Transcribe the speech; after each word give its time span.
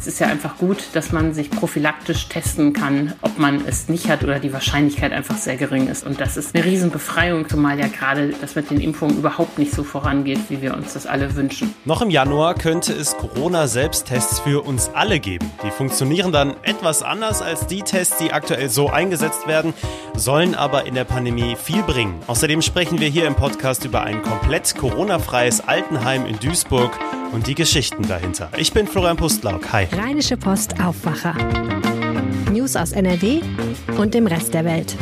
es 0.00 0.06
ist 0.06 0.18
ja 0.18 0.28
einfach 0.28 0.56
gut, 0.56 0.78
dass 0.94 1.12
man 1.12 1.34
sich 1.34 1.50
prophylaktisch 1.50 2.28
testen 2.28 2.72
kann, 2.72 3.12
ob 3.20 3.38
man 3.38 3.66
es 3.66 3.90
nicht 3.90 4.08
hat 4.08 4.24
oder 4.24 4.38
die 4.38 4.50
Wahrscheinlichkeit 4.50 5.12
einfach 5.12 5.36
sehr 5.36 5.56
gering 5.56 5.88
ist. 5.88 6.06
Und 6.06 6.22
das 6.22 6.38
ist 6.38 6.54
eine 6.54 6.64
Riesenbefreiung, 6.64 7.46
zumal 7.46 7.78
ja 7.78 7.86
gerade 7.86 8.30
das 8.40 8.54
mit 8.54 8.70
den 8.70 8.80
Impfungen 8.80 9.18
überhaupt 9.18 9.58
nicht 9.58 9.72
so 9.72 9.84
vorangeht, 9.84 10.38
wie 10.48 10.62
wir 10.62 10.74
uns 10.74 10.94
das 10.94 11.06
alle 11.06 11.36
wünschen. 11.36 11.74
Noch 11.84 12.00
im 12.00 12.08
Januar 12.08 12.54
könnte 12.54 12.94
es 12.94 13.14
Corona-Selbsttests 13.14 14.40
für 14.40 14.64
uns 14.64 14.88
alle 14.94 15.20
geben. 15.20 15.50
Die 15.62 15.70
funktionieren 15.70 16.32
dann 16.32 16.54
etwas 16.62 17.02
anders 17.02 17.42
als 17.42 17.66
die 17.66 17.82
Tests, 17.82 18.16
die 18.16 18.32
aktuell 18.32 18.70
so 18.70 18.88
eingesetzt 18.88 19.46
werden, 19.46 19.74
sollen 20.16 20.54
aber 20.54 20.86
in 20.86 20.94
der 20.94 21.04
Pandemie 21.04 21.56
viel 21.62 21.82
bringen. 21.82 22.14
Außerdem 22.26 22.62
sprechen 22.62 23.00
wir 23.00 23.08
hier 23.08 23.26
im 23.26 23.34
Podcast 23.34 23.84
über 23.84 24.02
ein 24.02 24.22
komplett 24.22 24.74
Corona-freies 24.76 25.60
Altenheim 25.60 26.24
in 26.24 26.38
Duisburg 26.38 26.98
und 27.32 27.46
die 27.46 27.54
Geschichten 27.54 28.06
dahinter. 28.06 28.50
Ich 28.56 28.72
bin 28.72 28.86
Florian 28.86 29.16
Pustlauk. 29.16 29.72
Hi. 29.72 29.86
Rheinische 29.92 30.36
Post 30.36 30.80
Aufwacher. 30.80 31.34
News 32.52 32.76
aus 32.76 32.92
NRW 32.92 33.40
und 33.96 34.14
dem 34.14 34.26
Rest 34.26 34.54
der 34.54 34.64
Welt. 34.64 34.96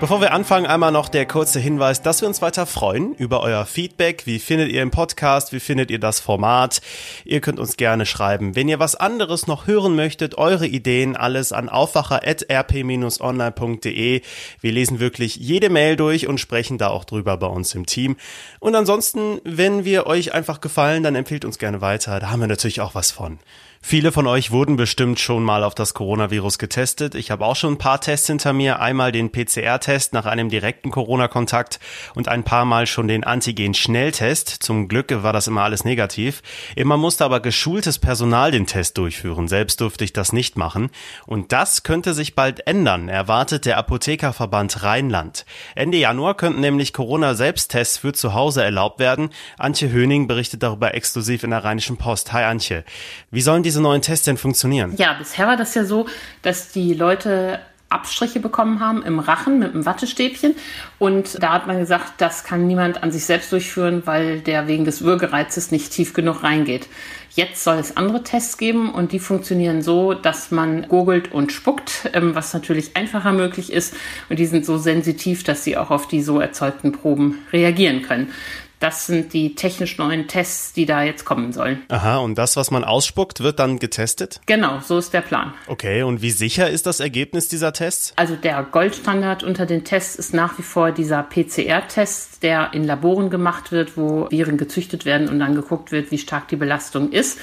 Bevor 0.00 0.20
wir 0.20 0.32
anfangen, 0.32 0.66
einmal 0.66 0.92
noch 0.92 1.08
der 1.08 1.26
kurze 1.26 1.58
Hinweis, 1.58 2.02
dass 2.02 2.20
wir 2.20 2.28
uns 2.28 2.40
weiter 2.40 2.66
freuen 2.66 3.14
über 3.14 3.40
euer 3.40 3.66
Feedback. 3.66 4.26
Wie 4.26 4.38
findet 4.38 4.70
ihr 4.70 4.80
den 4.80 4.92
Podcast? 4.92 5.52
Wie 5.52 5.58
findet 5.58 5.90
ihr 5.90 5.98
das 5.98 6.20
Format? 6.20 6.80
Ihr 7.24 7.40
könnt 7.40 7.58
uns 7.58 7.76
gerne 7.76 8.06
schreiben. 8.06 8.54
Wenn 8.54 8.68
ihr 8.68 8.78
was 8.78 8.94
anderes 8.94 9.48
noch 9.48 9.66
hören 9.66 9.96
möchtet, 9.96 10.38
eure 10.38 10.68
Ideen, 10.68 11.16
alles 11.16 11.50
an 11.50 11.68
aufwacher.rp-online.de. 11.68 14.22
Wir 14.60 14.72
lesen 14.72 15.00
wirklich 15.00 15.34
jede 15.34 15.68
Mail 15.68 15.96
durch 15.96 16.28
und 16.28 16.38
sprechen 16.38 16.78
da 16.78 16.90
auch 16.90 17.04
drüber 17.04 17.36
bei 17.36 17.48
uns 17.48 17.74
im 17.74 17.84
Team. 17.84 18.14
Und 18.60 18.76
ansonsten, 18.76 19.40
wenn 19.42 19.84
wir 19.84 20.06
euch 20.06 20.32
einfach 20.32 20.60
gefallen, 20.60 21.02
dann 21.02 21.16
empfehlt 21.16 21.44
uns 21.44 21.58
gerne 21.58 21.80
weiter. 21.80 22.20
Da 22.20 22.30
haben 22.30 22.38
wir 22.38 22.46
natürlich 22.46 22.80
auch 22.80 22.94
was 22.94 23.10
von. 23.10 23.40
Viele 23.80 24.12
von 24.12 24.26
euch 24.26 24.50
wurden 24.50 24.76
bestimmt 24.76 25.20
schon 25.20 25.42
mal 25.44 25.62
auf 25.62 25.74
das 25.74 25.94
Coronavirus 25.94 26.58
getestet. 26.58 27.14
Ich 27.14 27.30
habe 27.30 27.44
auch 27.44 27.56
schon 27.56 27.74
ein 27.74 27.78
paar 27.78 28.00
Tests 28.00 28.26
hinter 28.26 28.52
mir. 28.52 28.80
Einmal 28.80 29.12
den 29.12 29.30
PCR-Test 29.30 30.12
nach 30.12 30.26
einem 30.26 30.50
direkten 30.50 30.90
Corona-Kontakt 30.90 31.78
und 32.14 32.28
ein 32.28 32.42
paar 32.42 32.64
Mal 32.64 32.86
schon 32.86 33.08
den 33.08 33.24
Antigen-Schnelltest. 33.24 34.48
Zum 34.48 34.88
Glück 34.88 35.22
war 35.22 35.32
das 35.32 35.46
immer 35.46 35.62
alles 35.62 35.84
negativ. 35.84 36.42
Immer 36.74 36.96
musste 36.96 37.24
aber 37.24 37.40
geschultes 37.40 37.98
Personal 37.98 38.50
den 38.50 38.66
Test 38.66 38.98
durchführen. 38.98 39.48
Selbst 39.48 39.80
durfte 39.80 40.04
ich 40.04 40.12
das 40.12 40.32
nicht 40.32 40.58
machen. 40.58 40.90
Und 41.24 41.52
das 41.52 41.84
könnte 41.84 42.14
sich 42.14 42.34
bald 42.34 42.66
ändern, 42.66 43.08
erwartet 43.08 43.64
der 43.64 43.78
Apothekerverband 43.78 44.82
Rheinland. 44.82 45.46
Ende 45.76 45.98
Januar 45.98 46.36
könnten 46.36 46.60
nämlich 46.60 46.92
Corona-Selbsttests 46.92 47.98
für 47.98 48.12
zu 48.12 48.34
Hause 48.34 48.64
erlaubt 48.64 48.98
werden. 48.98 49.30
Antje 49.56 49.90
Höning 49.90 50.26
berichtet 50.26 50.62
darüber 50.62 50.94
exklusiv 50.94 51.44
in 51.44 51.50
der 51.50 51.64
Rheinischen 51.64 51.96
Post. 51.96 52.32
Hi 52.32 52.44
Antje. 52.44 52.84
Wie 53.30 53.40
sollen 53.40 53.62
diese 53.68 53.82
neuen 53.82 54.00
Tests 54.00 54.24
denn 54.24 54.38
funktionieren? 54.38 54.94
Ja, 54.96 55.12
bisher 55.12 55.46
war 55.46 55.58
das 55.58 55.74
ja 55.74 55.84
so, 55.84 56.06
dass 56.40 56.72
die 56.72 56.94
Leute 56.94 57.60
Abstriche 57.90 58.40
bekommen 58.40 58.80
haben 58.80 59.02
im 59.02 59.18
Rachen 59.18 59.58
mit 59.58 59.74
einem 59.74 59.84
Wattestäbchen. 59.84 60.54
Und 60.98 61.42
da 61.42 61.52
hat 61.52 61.66
man 61.66 61.78
gesagt, 61.78 62.14
das 62.18 62.44
kann 62.44 62.66
niemand 62.66 63.02
an 63.02 63.12
sich 63.12 63.24
selbst 63.24 63.52
durchführen, 63.52 64.02
weil 64.06 64.40
der 64.40 64.68
wegen 64.68 64.84
des 64.84 65.02
Würgereizes 65.02 65.70
nicht 65.70 65.92
tief 65.92 66.14
genug 66.14 66.42
reingeht. 66.42 66.88
Jetzt 67.30 67.62
soll 67.62 67.76
es 67.76 67.96
andere 67.96 68.22
Tests 68.22 68.56
geben 68.56 68.90
und 68.90 69.12
die 69.12 69.18
funktionieren 69.18 69.82
so, 69.82 70.12
dass 70.12 70.50
man 70.50 70.88
gurgelt 70.88 71.32
und 71.32 71.52
spuckt, 71.52 72.10
ähm, 72.14 72.34
was 72.34 72.52
natürlich 72.52 72.96
einfacher 72.96 73.32
möglich 73.32 73.72
ist. 73.72 73.94
Und 74.28 74.38
die 74.38 74.46
sind 74.46 74.64
so 74.64 74.78
sensitiv, 74.78 75.44
dass 75.44 75.62
sie 75.62 75.76
auch 75.76 75.90
auf 75.90 76.08
die 76.08 76.22
so 76.22 76.40
erzeugten 76.40 76.92
Proben 76.92 77.38
reagieren 77.52 78.02
können. 78.02 78.32
Das 78.80 79.06
sind 79.06 79.32
die 79.32 79.54
technisch 79.54 79.98
neuen 79.98 80.28
Tests, 80.28 80.72
die 80.72 80.86
da 80.86 81.02
jetzt 81.02 81.24
kommen 81.24 81.52
sollen. 81.52 81.82
Aha, 81.88 82.18
und 82.18 82.36
das, 82.36 82.56
was 82.56 82.70
man 82.70 82.84
ausspuckt, 82.84 83.40
wird 83.40 83.58
dann 83.58 83.78
getestet? 83.78 84.40
Genau, 84.46 84.80
so 84.80 84.98
ist 84.98 85.12
der 85.12 85.20
Plan. 85.20 85.52
Okay, 85.66 86.02
und 86.02 86.22
wie 86.22 86.30
sicher 86.30 86.70
ist 86.70 86.86
das 86.86 87.00
Ergebnis 87.00 87.48
dieser 87.48 87.72
Tests? 87.72 88.12
Also 88.16 88.36
der 88.36 88.62
Goldstandard 88.62 89.42
unter 89.42 89.66
den 89.66 89.84
Tests 89.84 90.16
ist 90.16 90.32
nach 90.32 90.58
wie 90.58 90.62
vor 90.62 90.92
dieser 90.92 91.22
PCR-Test, 91.22 92.42
der 92.42 92.72
in 92.72 92.84
Laboren 92.84 93.30
gemacht 93.30 93.72
wird, 93.72 93.96
wo 93.96 94.28
Viren 94.30 94.58
gezüchtet 94.58 95.04
werden 95.04 95.28
und 95.28 95.40
dann 95.40 95.54
geguckt 95.54 95.90
wird, 95.90 96.10
wie 96.10 96.18
stark 96.18 96.48
die 96.48 96.56
Belastung 96.56 97.10
ist. 97.10 97.38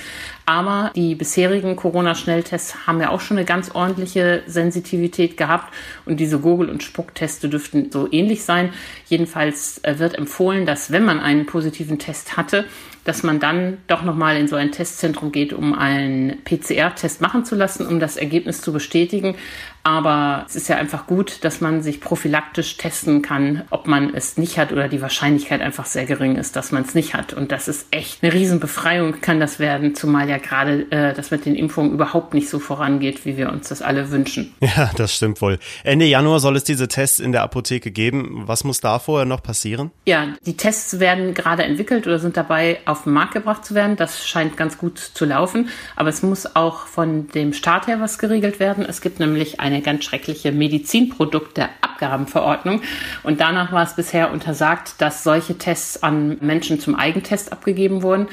Aber 0.45 0.91
die 0.95 1.16
bisherigen 1.16 1.75
Corona-Schnelltests 1.75 2.85
haben 2.85 3.01
ja 3.01 3.09
auch 3.09 3.22
schon 3.22 3.38
eine 3.38 3.45
ganz 3.45 3.72
ordentliche 3.73 4.44
Sensitivität 4.45 5.38
gehabt 5.38 5.73
und 6.06 6.19
diese 6.19 6.39
Gurgel- 6.39 6.69
und 6.69 6.83
Spuckteste 6.83 7.50
dürften 7.50 7.91
so 7.91 8.07
ähnlich 8.11 8.44
sein. 8.44 8.72
Jedenfalls 9.07 9.83
äh, 9.83 9.97
wird 9.97 10.16
empfohlen, 10.17 10.66
dass 10.66 10.91
wenn 10.91 11.03
man 11.03 11.19
einen 11.19 11.47
positiven 11.47 11.97
Test 11.97 12.38
hatte, 12.38 12.66
dass 13.05 13.23
man 13.23 13.39
dann 13.39 13.77
doch 13.88 14.03
nochmal 14.03 14.35
in 14.35 14.47
so 14.47 14.57
ein 14.57 14.71
Testzentrum 14.71 15.31
geht, 15.31 15.53
um 15.53 15.73
einen 15.73 16.43
PCR-Test 16.43 17.21
machen 17.21 17.45
zu 17.45 17.55
lassen, 17.55 17.88
um 17.88 17.99
das 17.99 18.17
Ergebnis 18.17 18.61
zu 18.61 18.73
bestätigen. 18.73 19.35
Aber 19.83 20.47
es 20.49 20.55
ist 20.55 20.67
ja 20.67 20.77
einfach 20.77 21.05
gut, 21.05 21.44
dass 21.44 21.61
man 21.61 21.83
sich 21.83 22.01
prophylaktisch 22.01 22.77
testen 22.77 23.21
kann, 23.21 23.65
ob 23.69 23.85
man 23.85 24.15
es 24.15 24.35
nicht 24.35 24.57
hat 24.57 24.71
oder 24.71 24.88
die 24.88 24.99
Wahrscheinlichkeit 24.99 25.61
einfach 25.61 25.85
sehr 25.85 26.05
gering 26.05 26.38
ist, 26.38 26.55
dass 26.55 26.71
man 26.71 26.81
es 26.81 26.95
nicht 26.95 27.13
hat. 27.13 27.33
Und 27.33 27.51
das 27.51 27.67
ist 27.67 27.85
echt 27.91 28.23
eine 28.23 28.33
Riesenbefreiung 28.33 29.21
kann 29.21 29.39
das 29.39 29.59
werden, 29.59 29.94
zumal 29.94 30.27
ja 30.27 30.39
gerade 30.39 30.91
äh, 30.91 31.13
das 31.13 31.29
mit 31.29 31.45
den 31.45 31.53
Impfungen 31.53 31.94
überhaupt 31.94 32.33
nicht 32.33 32.49
so 32.49 32.57
vorangeht, 32.57 33.25
wie 33.25 33.38
wir 33.38 33.51
uns 33.51 33.69
das 33.69 33.81
alle 33.83 34.11
wünschen. 34.11 34.53
Ja, 34.75 34.89
das 34.95 35.15
stimmt 35.15 35.41
wohl. 35.41 35.59
Ende 35.83 36.05
Januar 36.05 36.39
soll 36.39 36.55
es 36.55 36.63
diese 36.63 36.88
Tests 36.88 37.19
in 37.19 37.31
der 37.31 37.44
Apotheke 37.44 37.91
geben. 37.91 38.44
Was 38.45 38.63
muss 38.63 38.81
da 38.81 38.97
vorher 38.97 39.25
noch 39.25 39.44
passieren? 39.44 39.91
Ja, 40.05 40.33
die 40.45 40.57
Tests 40.57 40.99
werden 40.99 41.35
gerade 41.35 41.63
entwickelt 41.63 42.07
oder 42.07 42.17
sind 42.17 42.35
dabei, 42.35 42.79
auf 42.85 42.94
den 43.03 43.13
Markt 43.13 43.33
gebracht 43.33 43.63
zu 43.66 43.75
werden. 43.75 43.95
Das 43.95 44.28
scheint 44.28 44.57
ganz 44.57 44.78
gut 44.78 45.00
zu 45.00 45.23
laufen. 45.25 45.69
Aber 45.95 46.09
es 46.09 46.22
muss 46.23 46.56
auch 46.56 46.88
von 46.88 47.28
dem 47.29 47.53
Staat 47.53 47.88
her 47.88 48.01
was 48.01 48.17
geregelt 48.17 48.59
werden. 48.59 48.83
Es 48.85 49.01
gibt 49.01 49.19
nämlich 49.19 49.59
eine 49.59 49.81
ganz 49.81 50.06
schreckliche 50.06 50.51
Medizinprodukteabgabenverordnung. 50.51 52.81
Und 53.23 53.41
danach 53.41 53.72
war 53.72 53.83
es 53.83 53.95
bisher 53.95 54.31
untersagt, 54.31 55.00
dass 55.00 55.23
solche 55.23 55.57
Tests 55.57 56.03
an 56.03 56.38
Menschen 56.41 56.79
zum 56.79 56.95
Eigentest 56.95 57.51
abgegeben 57.51 58.01
wurden. 58.01 58.28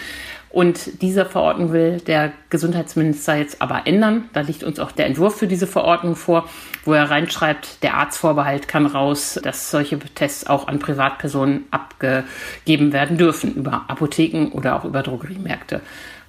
Und 0.53 1.01
diese 1.01 1.25
Verordnung 1.25 1.73
will 1.73 2.01
der 2.01 2.33
Gesundheitsminister 2.51 3.37
jetzt 3.37 3.63
aber 3.63 3.87
ändern. 3.87 4.29
Da 4.35 4.43
liegt 4.43 4.63
uns 4.63 4.79
auch 4.79 4.93
der 4.93 5.07
Entwurf 5.07 5.39
für 5.39 5.47
diese 5.47 5.67
Verordnung 5.67 6.15
vor, 6.15 6.47
wo 6.85 6.93
er 6.93 7.11
reinschreibt, 7.11 7.83
der 7.83 7.95
Arztvorbehalt 7.95 8.69
kann 8.69 8.85
raus, 8.85 9.41
dass 9.43 9.71
solche 9.71 9.99
Tests 9.99 10.47
auch 10.47 10.69
an 10.69 10.79
Privatpersonen 10.79 11.65
abgegeben 11.71 12.93
werden 12.93 13.17
dürfen, 13.17 13.55
über 13.55 13.87
Apotheken 13.89 14.53
oder 14.53 14.77
auch 14.77 14.85
über 14.85 15.03
Drogeriemärkte. 15.03 15.81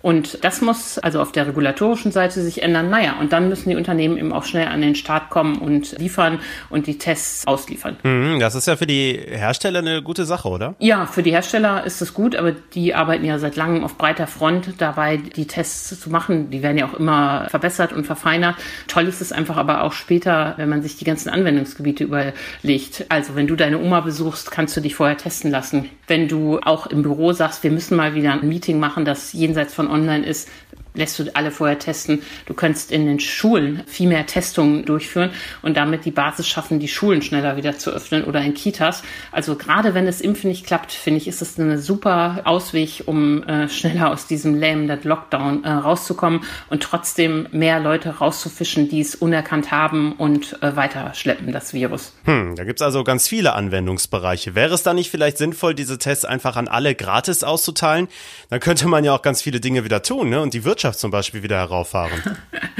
Und 0.03 0.43
das 0.43 0.59
muss 0.59 0.99
also 0.99 1.21
auf 1.21 1.31
der 1.31 1.47
regulatorischen 1.47 2.11
Seite 2.11 2.41
sich 2.41 2.61
ändern. 2.61 2.89
Naja, 2.89 3.15
und 3.21 3.31
dann 3.31 3.47
müssen 3.47 3.69
die 3.69 3.77
Unternehmen 3.77 4.17
eben 4.17 4.33
auch 4.33 4.43
schnell 4.43 4.67
an 4.67 4.81
den 4.81 4.95
Start 4.95 5.29
kommen 5.29 5.59
und 5.59 5.97
liefern 5.97 6.39
und 6.69 6.87
die 6.87 6.97
Tests 6.97 7.47
ausliefern. 7.47 7.95
Mhm, 8.03 8.41
das 8.41 8.53
ist 8.53 8.67
ja 8.67 8.75
für 8.75 8.85
die 8.85 9.13
Hersteller 9.13 9.79
eine 9.79 10.03
gute 10.03 10.25
Sache, 10.25 10.49
oder? 10.49 10.75
Ja, 10.79 11.05
für 11.05 11.23
die 11.23 11.31
Hersteller 11.31 11.85
ist 11.85 12.01
es 12.01 12.13
gut, 12.13 12.35
aber 12.35 12.51
die 12.51 12.93
arbeiten 12.93 13.23
ja 13.23 13.39
seit 13.39 13.55
langem 13.55 13.85
auf 13.85 13.97
breiter 13.97 14.27
Front 14.27 14.73
dabei, 14.79 15.15
die 15.15 15.47
Tests 15.47 15.97
zu 15.97 16.09
machen. 16.09 16.49
Die 16.49 16.61
werden 16.61 16.77
ja 16.77 16.85
auch 16.85 16.95
immer 16.95 17.47
verbessert 17.47 17.93
und 17.93 18.05
verfeinert. 18.05 18.57
Toll 18.87 19.07
ist 19.07 19.21
es 19.21 19.31
einfach 19.31 19.55
aber 19.55 19.83
auch 19.83 19.93
später, 19.93 20.55
wenn 20.57 20.67
man 20.67 20.81
sich 20.81 20.97
die 20.97 21.05
ganzen 21.05 21.29
Anwendungsgebiete 21.29 22.03
überlegt. 22.03 23.05
Also 23.07 23.35
wenn 23.35 23.47
du 23.47 23.55
deine 23.55 23.79
Oma 23.79 24.01
besuchst, 24.01 24.51
kannst 24.51 24.75
du 24.75 24.81
dich 24.81 24.95
vorher 24.95 25.15
testen 25.15 25.49
lassen. 25.49 25.89
Wenn 26.07 26.27
du 26.27 26.59
auch 26.59 26.87
im 26.87 27.03
Büro 27.03 27.31
sagst, 27.31 27.63
wir 27.63 27.71
müssen 27.71 27.95
mal 27.95 28.15
wieder 28.15 28.33
ein 28.33 28.45
Meeting 28.49 28.79
machen, 28.79 29.05
das 29.05 29.31
jenseits 29.31 29.73
von 29.73 29.92
online 29.93 30.25
ist, 30.25 30.49
lässt 30.93 31.19
du 31.19 31.25
alle 31.35 31.51
vorher 31.51 31.79
testen. 31.79 32.21
Du 32.45 32.53
könntest 32.53 32.91
in 32.91 33.05
den 33.05 33.19
Schulen 33.19 33.83
viel 33.87 34.07
mehr 34.07 34.25
Testungen 34.25 34.85
durchführen 34.85 35.31
und 35.61 35.77
damit 35.77 36.05
die 36.05 36.11
Basis 36.11 36.47
schaffen, 36.47 36.79
die 36.79 36.87
Schulen 36.87 37.21
schneller 37.21 37.57
wieder 37.57 37.77
zu 37.77 37.91
öffnen 37.91 38.23
oder 38.23 38.41
in 38.41 38.53
Kitas. 38.53 39.03
Also 39.31 39.55
gerade 39.55 39.93
wenn 39.93 40.05
das 40.05 40.21
Impfen 40.21 40.49
nicht 40.49 40.65
klappt, 40.65 40.91
finde 40.91 41.19
ich, 41.19 41.27
ist 41.27 41.41
es 41.41 41.59
eine 41.59 41.79
super 41.79 42.41
Ausweg, 42.45 43.03
um 43.05 43.43
äh, 43.43 43.69
schneller 43.69 44.11
aus 44.11 44.27
diesem 44.27 44.55
lähmenden 44.55 44.99
Lockdown 45.03 45.63
äh, 45.63 45.69
rauszukommen 45.69 46.41
und 46.69 46.83
trotzdem 46.83 47.47
mehr 47.51 47.79
Leute 47.79 48.17
rauszufischen, 48.17 48.89
die 48.89 49.01
es 49.01 49.15
unerkannt 49.15 49.71
haben 49.71 50.13
und 50.13 50.61
äh, 50.61 50.75
weiterschleppen, 50.75 51.51
das 51.51 51.73
Virus. 51.73 52.13
Hm, 52.25 52.55
da 52.55 52.63
gibt's 52.63 52.81
also 52.81 53.03
ganz 53.03 53.27
viele 53.27 53.53
Anwendungsbereiche. 53.53 54.55
Wäre 54.55 54.73
es 54.73 54.83
da 54.83 54.93
nicht 54.93 55.09
vielleicht 55.09 55.37
sinnvoll, 55.37 55.73
diese 55.73 55.97
Tests 55.97 56.25
einfach 56.25 56.55
an 56.55 56.67
alle 56.67 56.95
gratis 56.95 57.43
auszuteilen? 57.43 58.07
Dann 58.49 58.59
könnte 58.59 58.87
man 58.87 59.03
ja 59.03 59.13
auch 59.13 59.21
ganz 59.21 59.41
viele 59.41 59.59
Dinge 59.59 59.83
wieder 59.83 60.03
tun 60.03 60.29
ne? 60.29 60.41
und 60.41 60.53
die 60.53 60.63
Wirtschaft 60.63 60.82
Wirtschaft 60.83 60.99
zum 60.99 61.11
Beispiel 61.11 61.43
wieder 61.43 61.59
herauffahren. 61.59 62.11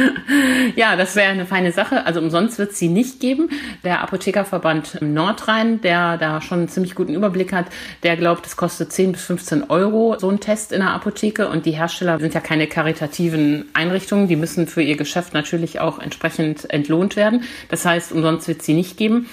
ja, 0.76 0.98
das 0.98 1.16
wäre 1.16 1.30
eine 1.30 1.46
feine 1.46 1.72
Sache. 1.72 2.06
Also 2.06 2.20
umsonst 2.20 2.60
wird 2.60 2.72
es 2.72 2.80
sie 2.80 2.90
nicht 2.90 3.22
geben. 3.22 3.50
Der 3.86 4.02
Apothekerverband 4.02 5.02
Nordrhein, 5.02 5.80
der 5.80 6.18
da 6.18 6.42
schon 6.42 6.60
einen 6.60 6.68
ziemlich 6.68 6.96
guten 6.96 7.14
Überblick 7.14 7.54
hat, 7.54 7.68
der 8.04 8.18
glaubt, 8.18 8.46
es 8.46 8.58
kostet 8.58 8.92
10 8.92 9.14
bis 9.14 9.24
15 9.24 9.70
Euro 9.70 10.18
so 10.20 10.30
ein 10.30 10.42
Test 10.42 10.74
in 10.74 10.82
der 10.82 10.90
Apotheke. 10.90 11.48
Und 11.48 11.66
die 11.66 11.72
Hersteller 11.72 12.20
sind 12.20 12.34
ja 12.34 12.42
keine 12.42 12.68
karitativen 12.68 13.70
Einrichtungen. 13.74 14.28
Die 14.28 14.36
müssen 14.36 14.68
für 14.68 14.82
ihr 14.82 14.98
Geschäft 14.98 15.34
natürlich 15.34 15.80
auch 15.80 16.00
entsprechend 16.00 16.70
entlohnt 16.74 17.16
werden. 17.16 17.44
Das 17.70 17.86
heißt, 17.86 18.12
umsonst 18.12 18.50
wird 18.50 18.60
es 18.60 18.66
sie 18.66 18.74
nicht 18.74 18.98
geben. 18.98 19.30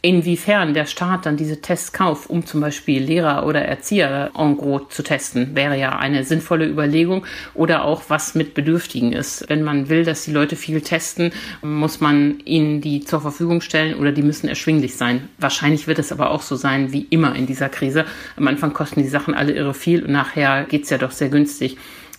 Inwiefern 0.00 0.74
der 0.74 0.86
Staat 0.86 1.26
dann 1.26 1.36
diese 1.36 1.60
Tests 1.60 1.92
kauft, 1.92 2.30
um 2.30 2.46
zum 2.46 2.60
Beispiel 2.60 3.02
Lehrer 3.02 3.44
oder 3.44 3.62
Erzieher 3.62 4.30
en 4.38 4.56
gros 4.56 4.82
zu 4.90 5.02
testen, 5.02 5.56
wäre 5.56 5.76
ja 5.76 5.98
eine 5.98 6.22
sinnvolle 6.22 6.68
Überlegung. 6.68 7.26
Oder 7.54 7.84
auch 7.84 8.02
was 8.06 8.36
mit 8.36 8.54
Bedürftigen 8.54 9.12
ist. 9.12 9.48
Wenn 9.48 9.64
man 9.64 9.88
will, 9.88 10.04
dass 10.04 10.24
die 10.24 10.30
Leute 10.30 10.54
viel 10.54 10.82
testen, 10.82 11.32
muss 11.62 12.00
man 12.00 12.38
ihnen 12.44 12.80
die 12.80 13.04
zur 13.04 13.20
Verfügung 13.20 13.60
stellen 13.60 13.98
oder 13.98 14.12
die 14.12 14.22
müssen 14.22 14.48
erschwinglich 14.48 14.94
sein. 14.94 15.28
Wahrscheinlich 15.38 15.88
wird 15.88 15.98
es 15.98 16.12
aber 16.12 16.30
auch 16.30 16.42
so 16.42 16.54
sein 16.54 16.92
wie 16.92 17.08
immer 17.10 17.34
in 17.34 17.46
dieser 17.46 17.68
Krise. 17.68 18.04
Am 18.36 18.46
Anfang 18.46 18.72
kosten 18.72 19.02
die 19.02 19.08
Sachen 19.08 19.34
alle 19.34 19.52
irre 19.52 19.74
viel 19.74 20.04
und 20.04 20.12
nachher 20.12 20.64
geht's 20.64 20.90
ja 20.90 20.98
doch 20.98 21.10
sehr 21.10 21.28
günstig 21.28 21.76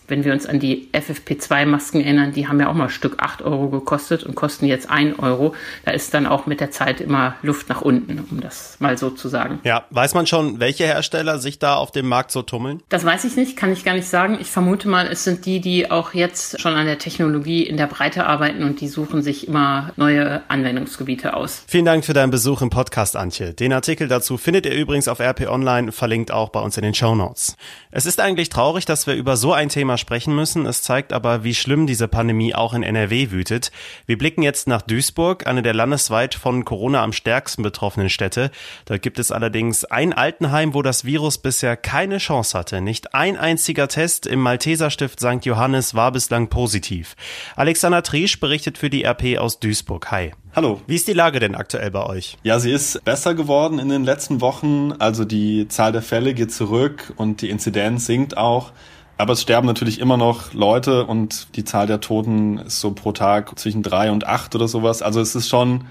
wenn 0.10 0.24
wir 0.24 0.34
uns 0.34 0.46
an 0.46 0.60
die 0.60 0.90
FFP2-Masken 0.94 2.02
erinnern, 2.02 2.34
die 2.34 2.48
haben 2.48 2.60
ja 2.60 2.70
auch 2.70 2.74
mal 2.74 2.90
Stück 2.90 3.16
8 3.20 3.42
Euro 3.42 3.70
gekostet 3.70 4.24
und 4.24 4.36
kosten 4.36 4.66
jetzt 4.66 4.90
1 4.90 5.20
Euro. 5.20 5.54
Da 5.86 5.92
ist 5.92 6.14
dann 6.14 6.26
auch 6.26 6.46
mit 6.46 6.60
der 6.60 6.72
Zeit 6.72 7.02
immer 7.02 7.36
Luft 7.42 7.70
nach 7.70 7.82
unten, 7.82 8.26
um 8.30 8.42
das 8.42 8.78
mal 8.80 8.98
so 8.98 9.10
zu 9.10 9.28
sagen. 9.28 9.60
Ja, 9.64 9.86
weiß 9.90 10.14
man 10.14 10.28
schon, 10.28 10.60
welche 10.60 10.86
Hersteller 10.86 11.40
sich 11.40 11.60
da 11.60 11.76
auf 11.76 11.92
dem 11.92 12.08
Markt 12.08 12.32
so 12.32 12.42
tummeln? 12.42 12.82
Das 12.90 13.06
weiß 13.06 13.26
ich 13.26 13.36
nicht, 13.36 13.58
kann 13.58 13.72
ich 13.72 13.84
gar 13.84 13.94
nicht 13.94 14.08
sagen. 14.08 14.38
Ich 14.40 14.50
vermute 14.52 14.88
mal, 14.88 15.08
es 15.08 15.24
sind 15.24 15.46
die, 15.46 15.60
die 15.60 15.92
auch 15.92 16.14
jetzt 16.14 16.60
schon 16.60 16.74
an 16.74 16.86
der 16.86 16.98
Technologie 16.98 17.64
in 17.64 17.78
der 17.78 17.88
Breite 17.88 18.26
arbeiten 18.26 18.64
und 18.64 18.82
die 18.82 18.88
suchen 18.88 19.22
sich 19.22 19.48
immer 19.48 19.92
neue 19.96 20.42
Anwendungsgebiete 20.48 21.36
aus. 21.36 21.64
Vielen 21.68 21.86
Dank 21.86 22.06
für 22.06 22.14
deinen 22.14 22.32
Besuch 22.32 22.62
im 22.62 22.70
Podcast, 22.70 23.16
Antje. 23.16 23.54
Den 23.54 23.74
Artikel 23.74 24.08
dazu 24.08 24.38
findet 24.38 24.66
ihr 24.66 24.74
übrigens 24.74 25.08
auf 25.08 25.20
RP 25.20 25.48
Online, 25.48 25.92
verlinkt 25.92 26.32
auch 26.32 26.50
bei 26.50 26.60
uns 26.60 26.78
in 26.78 26.84
den 26.84 26.94
Show 26.94 27.16
Notes. 27.16 27.56
Es 27.92 28.06
ist 28.06 28.20
eigentlich 28.20 28.50
traurig, 28.50 28.86
dass 28.86 29.08
wir 29.08 29.16
über 29.16 29.38
so 29.38 29.54
ein 29.54 29.70
Thema 29.70 29.98
sprechen 30.00 30.36
müssen. 30.36 30.66
Es 30.66 30.82
zeigt 30.82 31.14
aber, 31.14 31.44
wie 31.44 31.54
schlimm 31.54 31.86
diese 31.86 32.08
Pandemie 32.08 32.56
auch 32.56 32.74
in 32.74 32.82
NRW 32.82 33.30
wütet. 33.32 33.72
Wir 34.06 34.18
blicken 34.18 34.42
jetzt 34.42 34.68
nach 34.68 34.82
Duisburg, 34.82 35.46
eine 35.46 35.62
der 35.62 35.74
landesweit 35.74 36.34
von 36.34 36.66
Corona 36.66 37.04
am 37.04 37.14
stärksten 37.14 37.62
betroffenen 37.62 38.10
Städte. 38.10 38.50
Da 38.86 38.98
gibt 38.98 39.20
es 39.20 39.32
allerdings 39.32 39.86
ein 39.86 40.14
Altenheim, 40.14 40.74
wo 40.74 40.82
das 40.82 41.06
Virus 41.06 41.38
bisher 41.38 41.78
keine 41.78 42.18
Chance 42.18 42.58
hatte. 42.58 42.82
Nicht 42.82 43.14
ein 43.14 43.38
einziger 43.38 43.88
Test 43.88 44.26
im 44.26 44.40
Malteserstift 44.40 45.20
St. 45.20 45.46
Johannes 45.46 45.94
war 45.94 46.12
bislang 46.12 46.48
positiv. 46.48 47.16
Alexander 47.56 48.02
Triesch 48.02 48.40
berichtet 48.40 48.78
für 48.78 48.90
die 48.90 49.04
RP 49.04 49.38
aus 49.38 49.60
Duisburg. 49.60 50.10
Hi. 50.12 50.32
Hallo. 50.56 50.82
Wie 50.88 50.96
ist 50.96 51.08
die 51.08 51.14
Lage 51.14 51.40
denn 51.40 51.54
aktuell 51.54 51.92
bei 51.92 52.04
euch? 52.06 52.38
Ja, 52.42 52.60
sie 52.60 52.72
ist 52.72 53.06
besser 53.06 53.36
geworden 53.36 53.78
in 53.78 53.90
den 53.90 54.04
letzten 54.04 54.42
Wochen. 54.42 54.94
Also 54.98 55.24
die 55.24 55.68
Zahl 55.68 55.92
der 55.92 56.02
Fälle 56.02 56.34
geht 56.34 56.52
zurück 56.52 57.14
und 57.18 57.42
die 57.42 57.50
Inzidenz 57.50 58.08
sinkt 58.08 58.36
auch. 58.36 58.72
Aber 59.20 59.34
es 59.34 59.42
sterben 59.42 59.68
natürlich 59.68 60.00
immer 60.00 60.16
noch 60.16 60.54
Leute 60.54 61.06
und 61.06 61.50
die 61.58 61.66
Zahl 61.66 61.88
der 61.88 62.00
Toten 62.00 62.58
ist 62.60 62.80
so 62.80 62.92
pro 62.92 63.12
Tag 63.12 63.60
zwischen 63.60 63.84
drei 63.84 64.12
und 64.12 64.26
acht 64.26 64.56
oder 64.56 64.70
sowas. 64.70 65.02
Also 65.02 65.20
es 65.20 65.36
ist 65.36 65.50
schon 65.50 65.84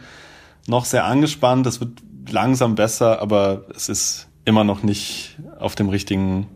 noch 0.66 0.86
sehr 0.86 1.04
angespannt. 1.04 1.66
Es 1.66 1.78
wird 1.78 1.90
langsam 2.30 2.74
besser, 2.74 3.20
aber 3.20 3.66
es 3.76 3.90
ist 3.90 4.28
immer 4.46 4.64
noch 4.64 4.82
nicht 4.82 5.36
auf 5.58 5.74
dem 5.74 5.90
richtigen 5.90 6.46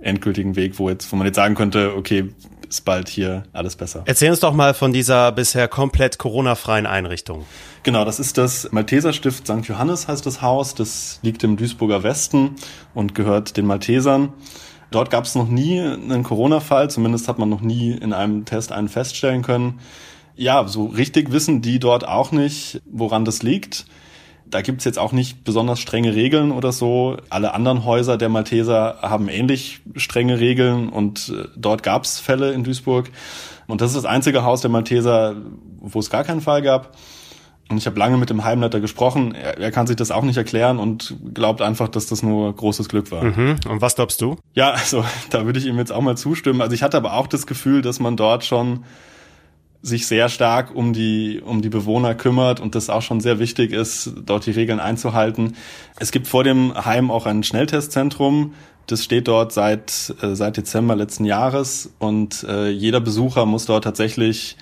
endgültigen 0.00 0.54
Weg, 0.54 0.78
wo 0.78 0.88
jetzt, 0.88 1.10
wo 1.10 1.16
man 1.16 1.26
jetzt 1.26 1.34
sagen 1.34 1.56
könnte, 1.56 1.96
okay, 1.96 2.32
ist 2.68 2.84
bald 2.84 3.08
hier 3.08 3.42
alles 3.52 3.74
besser. 3.74 4.04
Erzähl 4.06 4.30
uns 4.30 4.38
doch 4.38 4.54
mal 4.54 4.74
von 4.74 4.92
dieser 4.92 5.32
bisher 5.32 5.66
komplett 5.66 6.18
Corona-freien 6.18 6.86
Einrichtung. 6.86 7.44
Genau, 7.82 8.04
das 8.04 8.20
ist 8.20 8.38
das 8.38 8.70
Malteserstift 8.70 9.48
St. 9.48 9.66
Johannes 9.66 10.06
heißt 10.06 10.24
das 10.24 10.40
Haus. 10.40 10.76
Das 10.76 11.18
liegt 11.22 11.42
im 11.42 11.56
Duisburger 11.56 12.04
Westen 12.04 12.54
und 12.94 13.16
gehört 13.16 13.56
den 13.56 13.66
Maltesern. 13.66 14.32
Dort 14.92 15.10
gab 15.10 15.24
es 15.24 15.34
noch 15.34 15.48
nie 15.48 15.80
einen 15.80 16.22
Corona-Fall, 16.22 16.90
zumindest 16.90 17.26
hat 17.26 17.38
man 17.38 17.48
noch 17.48 17.60
nie 17.60 17.90
in 17.92 18.12
einem 18.12 18.44
Test 18.44 18.70
einen 18.70 18.88
feststellen 18.88 19.42
können. 19.42 19.80
Ja, 20.36 20.66
so 20.68 20.86
richtig 20.86 21.32
wissen 21.32 21.62
die 21.62 21.78
dort 21.78 22.06
auch 22.06 22.30
nicht, 22.30 22.80
woran 22.86 23.24
das 23.24 23.42
liegt. 23.42 23.86
Da 24.46 24.60
gibt's 24.60 24.84
jetzt 24.84 24.98
auch 24.98 25.12
nicht 25.12 25.44
besonders 25.44 25.80
strenge 25.80 26.14
Regeln 26.14 26.52
oder 26.52 26.72
so. 26.72 27.16
Alle 27.30 27.54
anderen 27.54 27.84
Häuser 27.84 28.18
der 28.18 28.28
Malteser 28.28 28.98
haben 29.00 29.28
ähnlich 29.28 29.80
strenge 29.96 30.40
Regeln 30.40 30.90
und 30.90 31.30
äh, 31.34 31.48
dort 31.56 31.82
gab's 31.82 32.20
Fälle 32.20 32.52
in 32.52 32.62
Duisburg. 32.62 33.10
Und 33.66 33.80
das 33.80 33.90
ist 33.90 33.96
das 33.96 34.04
einzige 34.04 34.44
Haus 34.44 34.60
der 34.60 34.70
Malteser, 34.70 35.36
wo 35.80 35.98
es 35.98 36.10
gar 36.10 36.24
keinen 36.24 36.42
Fall 36.42 36.60
gab. 36.60 36.94
Und 37.68 37.78
ich 37.78 37.86
habe 37.86 37.98
lange 37.98 38.18
mit 38.18 38.28
dem 38.28 38.44
Heimleiter 38.44 38.80
gesprochen. 38.80 39.34
Er, 39.34 39.58
er, 39.58 39.70
kann 39.70 39.86
sich 39.86 39.96
das 39.96 40.10
auch 40.10 40.22
nicht 40.22 40.36
erklären 40.36 40.78
und 40.78 41.16
glaubt 41.32 41.62
einfach, 41.62 41.88
dass 41.88 42.06
das 42.06 42.22
nur 42.22 42.54
großes 42.54 42.88
Glück 42.88 43.10
war. 43.10 43.24
Mhm. 43.24 43.56
Und 43.68 43.80
was 43.80 43.94
glaubst 43.94 44.20
du? 44.20 44.36
Ja, 44.54 44.72
also 44.72 45.04
da 45.30 45.46
würde 45.46 45.58
ich 45.58 45.66
ihm 45.66 45.78
jetzt 45.78 45.92
auch 45.92 46.02
mal 46.02 46.16
zustimmen. 46.16 46.60
Also 46.60 46.74
ich 46.74 46.82
hatte 46.82 46.96
aber 46.96 47.14
auch 47.14 47.26
das 47.26 47.46
Gefühl, 47.46 47.80
dass 47.82 47.98
man 47.98 48.16
dort 48.16 48.44
schon 48.44 48.84
sich 49.82 50.06
sehr 50.06 50.28
stark 50.28 50.74
um 50.74 50.92
die, 50.92 51.42
um 51.44 51.60
die 51.60 51.68
Bewohner 51.68 52.14
kümmert 52.14 52.60
und 52.60 52.76
das 52.76 52.88
auch 52.88 53.02
schon 53.02 53.20
sehr 53.20 53.40
wichtig 53.40 53.72
ist, 53.72 54.12
dort 54.24 54.46
die 54.46 54.52
Regeln 54.52 54.78
einzuhalten. 54.78 55.56
Es 55.98 56.12
gibt 56.12 56.28
vor 56.28 56.44
dem 56.44 56.72
Heim 56.84 57.10
auch 57.10 57.26
ein 57.26 57.42
Schnelltestzentrum. 57.42 58.54
Das 58.86 59.02
steht 59.02 59.28
dort 59.28 59.52
seit, 59.52 60.14
äh, 60.22 60.34
seit 60.34 60.56
Dezember 60.56 60.94
letzten 60.94 61.24
Jahres 61.24 61.92
und 61.98 62.44
äh, 62.44 62.68
jeder 62.68 63.00
Besucher 63.00 63.44
muss 63.44 63.66
dort 63.66 63.84
tatsächlich 63.84 64.56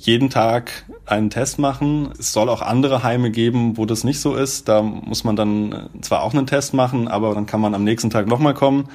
jeden 0.00 0.30
Tag 0.30 0.84
einen 1.06 1.30
Test 1.30 1.58
machen. 1.58 2.10
Es 2.18 2.32
soll 2.32 2.48
auch 2.48 2.62
andere 2.62 3.02
Heime 3.02 3.30
geben, 3.30 3.76
wo 3.76 3.86
das 3.86 4.04
nicht 4.04 4.20
so 4.20 4.34
ist. 4.34 4.68
Da 4.68 4.82
muss 4.82 5.24
man 5.24 5.36
dann 5.36 5.72
äh, 5.72 6.00
zwar 6.00 6.22
auch 6.22 6.32
einen 6.32 6.46
Test 6.46 6.74
machen, 6.74 7.08
aber 7.08 7.34
dann 7.34 7.46
kann 7.46 7.60
man 7.60 7.74
am 7.74 7.84
nächsten 7.84 8.10
Tag 8.10 8.26
nochmal 8.26 8.54
kommen 8.54 8.88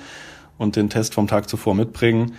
und 0.57 0.75
den 0.75 0.89
Test 0.89 1.13
vom 1.13 1.27
Tag 1.27 1.49
zuvor 1.49 1.75
mitbringen. 1.75 2.33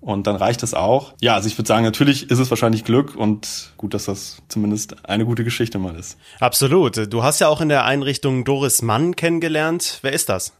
Und 0.00 0.26
dann 0.26 0.36
reicht 0.36 0.62
es 0.62 0.74
auch. 0.74 1.14
Ja, 1.22 1.34
also 1.34 1.48
ich 1.48 1.56
würde 1.56 1.66
sagen, 1.66 1.82
natürlich 1.82 2.30
ist 2.30 2.38
es 2.38 2.50
wahrscheinlich 2.50 2.84
Glück 2.84 3.16
und 3.16 3.72
gut, 3.78 3.94
dass 3.94 4.04
das 4.04 4.42
zumindest 4.48 5.08
eine 5.08 5.24
gute 5.24 5.44
Geschichte 5.44 5.78
mal 5.78 5.96
ist. 5.96 6.18
Absolut. 6.40 7.10
Du 7.10 7.22
hast 7.22 7.40
ja 7.40 7.48
auch 7.48 7.62
in 7.62 7.70
der 7.70 7.86
Einrichtung 7.86 8.44
Doris 8.44 8.82
Mann 8.82 9.16
kennengelernt. 9.16 10.00
Wer 10.02 10.12
ist 10.12 10.28
das? 10.28 10.52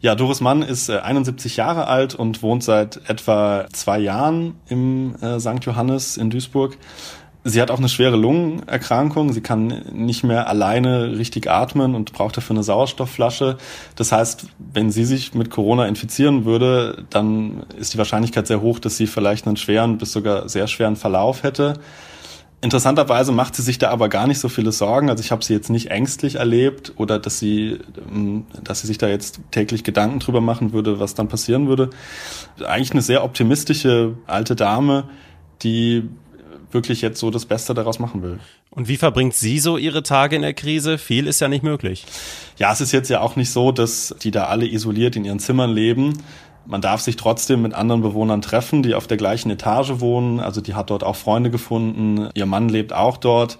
Ja, 0.00 0.14
Doris 0.14 0.40
Mann 0.40 0.62
ist 0.62 0.90
71 0.90 1.54
äh, 1.54 1.58
Jahre 1.58 1.86
alt 1.86 2.14
und 2.14 2.42
wohnt 2.42 2.62
seit 2.62 3.08
etwa 3.08 3.66
zwei 3.72 3.98
Jahren 3.98 4.54
im 4.68 5.14
äh, 5.20 5.40
St. 5.40 5.64
Johannes 5.64 6.16
in 6.16 6.30
Duisburg. 6.30 6.76
Sie 7.48 7.62
hat 7.62 7.70
auch 7.70 7.78
eine 7.78 7.88
schwere 7.88 8.16
Lungenerkrankung. 8.16 9.32
Sie 9.32 9.40
kann 9.40 9.82
nicht 9.92 10.24
mehr 10.24 10.48
alleine 10.48 11.16
richtig 11.16 11.48
atmen 11.48 11.94
und 11.94 12.12
braucht 12.12 12.36
dafür 12.36 12.56
eine 12.56 12.64
Sauerstoffflasche. 12.64 13.56
Das 13.94 14.10
heißt, 14.10 14.48
wenn 14.58 14.90
sie 14.90 15.04
sich 15.04 15.32
mit 15.32 15.48
Corona 15.48 15.86
infizieren 15.86 16.44
würde, 16.44 17.04
dann 17.08 17.62
ist 17.78 17.94
die 17.94 17.98
Wahrscheinlichkeit 17.98 18.48
sehr 18.48 18.62
hoch, 18.62 18.80
dass 18.80 18.96
sie 18.96 19.06
vielleicht 19.06 19.46
einen 19.46 19.56
schweren 19.56 19.96
bis 19.96 20.10
sogar 20.10 20.48
sehr 20.48 20.66
schweren 20.66 20.96
Verlauf 20.96 21.44
hätte. 21.44 21.74
Interessanterweise 22.66 23.30
macht 23.30 23.54
sie 23.54 23.62
sich 23.62 23.78
da 23.78 23.90
aber 23.90 24.08
gar 24.08 24.26
nicht 24.26 24.40
so 24.40 24.48
viele 24.48 24.72
Sorgen. 24.72 25.08
Also 25.08 25.22
ich 25.22 25.30
habe 25.30 25.44
sie 25.44 25.52
jetzt 25.52 25.70
nicht 25.70 25.92
ängstlich 25.92 26.34
erlebt 26.34 26.94
oder 26.96 27.20
dass 27.20 27.38
sie, 27.38 27.78
ähm, 28.12 28.44
dass 28.64 28.80
sie 28.80 28.88
sich 28.88 28.98
da 28.98 29.06
jetzt 29.06 29.38
täglich 29.52 29.84
Gedanken 29.84 30.18
drüber 30.18 30.40
machen 30.40 30.72
würde, 30.72 30.98
was 30.98 31.14
dann 31.14 31.28
passieren 31.28 31.68
würde. 31.68 31.90
Eigentlich 32.58 32.90
eine 32.90 33.02
sehr 33.02 33.22
optimistische 33.22 34.14
alte 34.26 34.56
Dame, 34.56 35.04
die 35.62 36.08
wirklich 36.72 37.02
jetzt 37.02 37.20
so 37.20 37.30
das 37.30 37.46
Beste 37.46 37.72
daraus 37.72 38.00
machen 38.00 38.24
will. 38.24 38.40
Und 38.70 38.88
wie 38.88 38.96
verbringt 38.96 39.34
sie 39.34 39.60
so 39.60 39.76
ihre 39.76 40.02
Tage 40.02 40.34
in 40.34 40.42
der 40.42 40.52
Krise? 40.52 40.98
Viel 40.98 41.28
ist 41.28 41.40
ja 41.40 41.46
nicht 41.46 41.62
möglich. 41.62 42.04
Ja, 42.58 42.72
es 42.72 42.80
ist 42.80 42.90
jetzt 42.90 43.10
ja 43.10 43.20
auch 43.20 43.36
nicht 43.36 43.52
so, 43.52 43.70
dass 43.70 44.12
die 44.22 44.32
da 44.32 44.46
alle 44.46 44.66
isoliert 44.66 45.14
in 45.14 45.24
ihren 45.24 45.38
Zimmern 45.38 45.70
leben, 45.70 46.14
man 46.66 46.80
darf 46.80 47.00
sich 47.00 47.16
trotzdem 47.16 47.62
mit 47.62 47.74
anderen 47.74 48.02
Bewohnern 48.02 48.42
treffen, 48.42 48.82
die 48.82 48.94
auf 48.94 49.06
der 49.06 49.16
gleichen 49.16 49.50
Etage 49.50 50.00
wohnen. 50.00 50.40
Also 50.40 50.60
die 50.60 50.74
hat 50.74 50.90
dort 50.90 51.04
auch 51.04 51.16
Freunde 51.16 51.50
gefunden. 51.50 52.28
Ihr 52.34 52.46
Mann 52.46 52.68
lebt 52.68 52.92
auch 52.92 53.16
dort. 53.16 53.58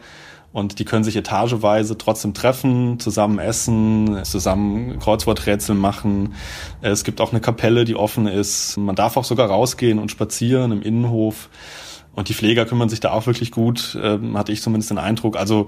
Und 0.53 0.79
die 0.79 0.87
können 0.87 1.05
sich 1.05 1.17
etageweise 1.17 1.99
trotzdem 1.99 2.33
treffen, 2.33 2.99
zusammen 2.99 3.39
essen, 3.39 4.25
zusammen 4.25 4.99
Kreuzworträtsel 4.99 5.75
machen. 5.75 6.35
Es 6.81 7.05
gibt 7.05 7.21
auch 7.21 7.31
eine 7.31 7.41
Kapelle, 7.41 7.85
die 7.85 7.95
offen 7.95 8.27
ist. 8.27 8.79
Man 8.79 8.97
darf 8.97 9.19
auch 9.19 9.25
sogar 9.25 9.49
rausgehen 9.49 9.99
und 9.99 10.11
spazieren 10.11 10.73
im 10.73 10.81
Innenhof. 10.81 11.51
Und 12.15 12.31
die 12.31 12.35
Pfleger 12.35 12.65
kümmern 12.65 12.89
sich 12.89 13.01
da 13.01 13.11
auch 13.11 13.27
wirklich 13.27 13.51
gut, 13.51 13.99
ähm, 14.03 14.39
hatte 14.39 14.51
ich 14.51 14.63
zumindest 14.63 14.91
den 14.91 14.99
Eindruck. 14.99 15.37
Also 15.37 15.67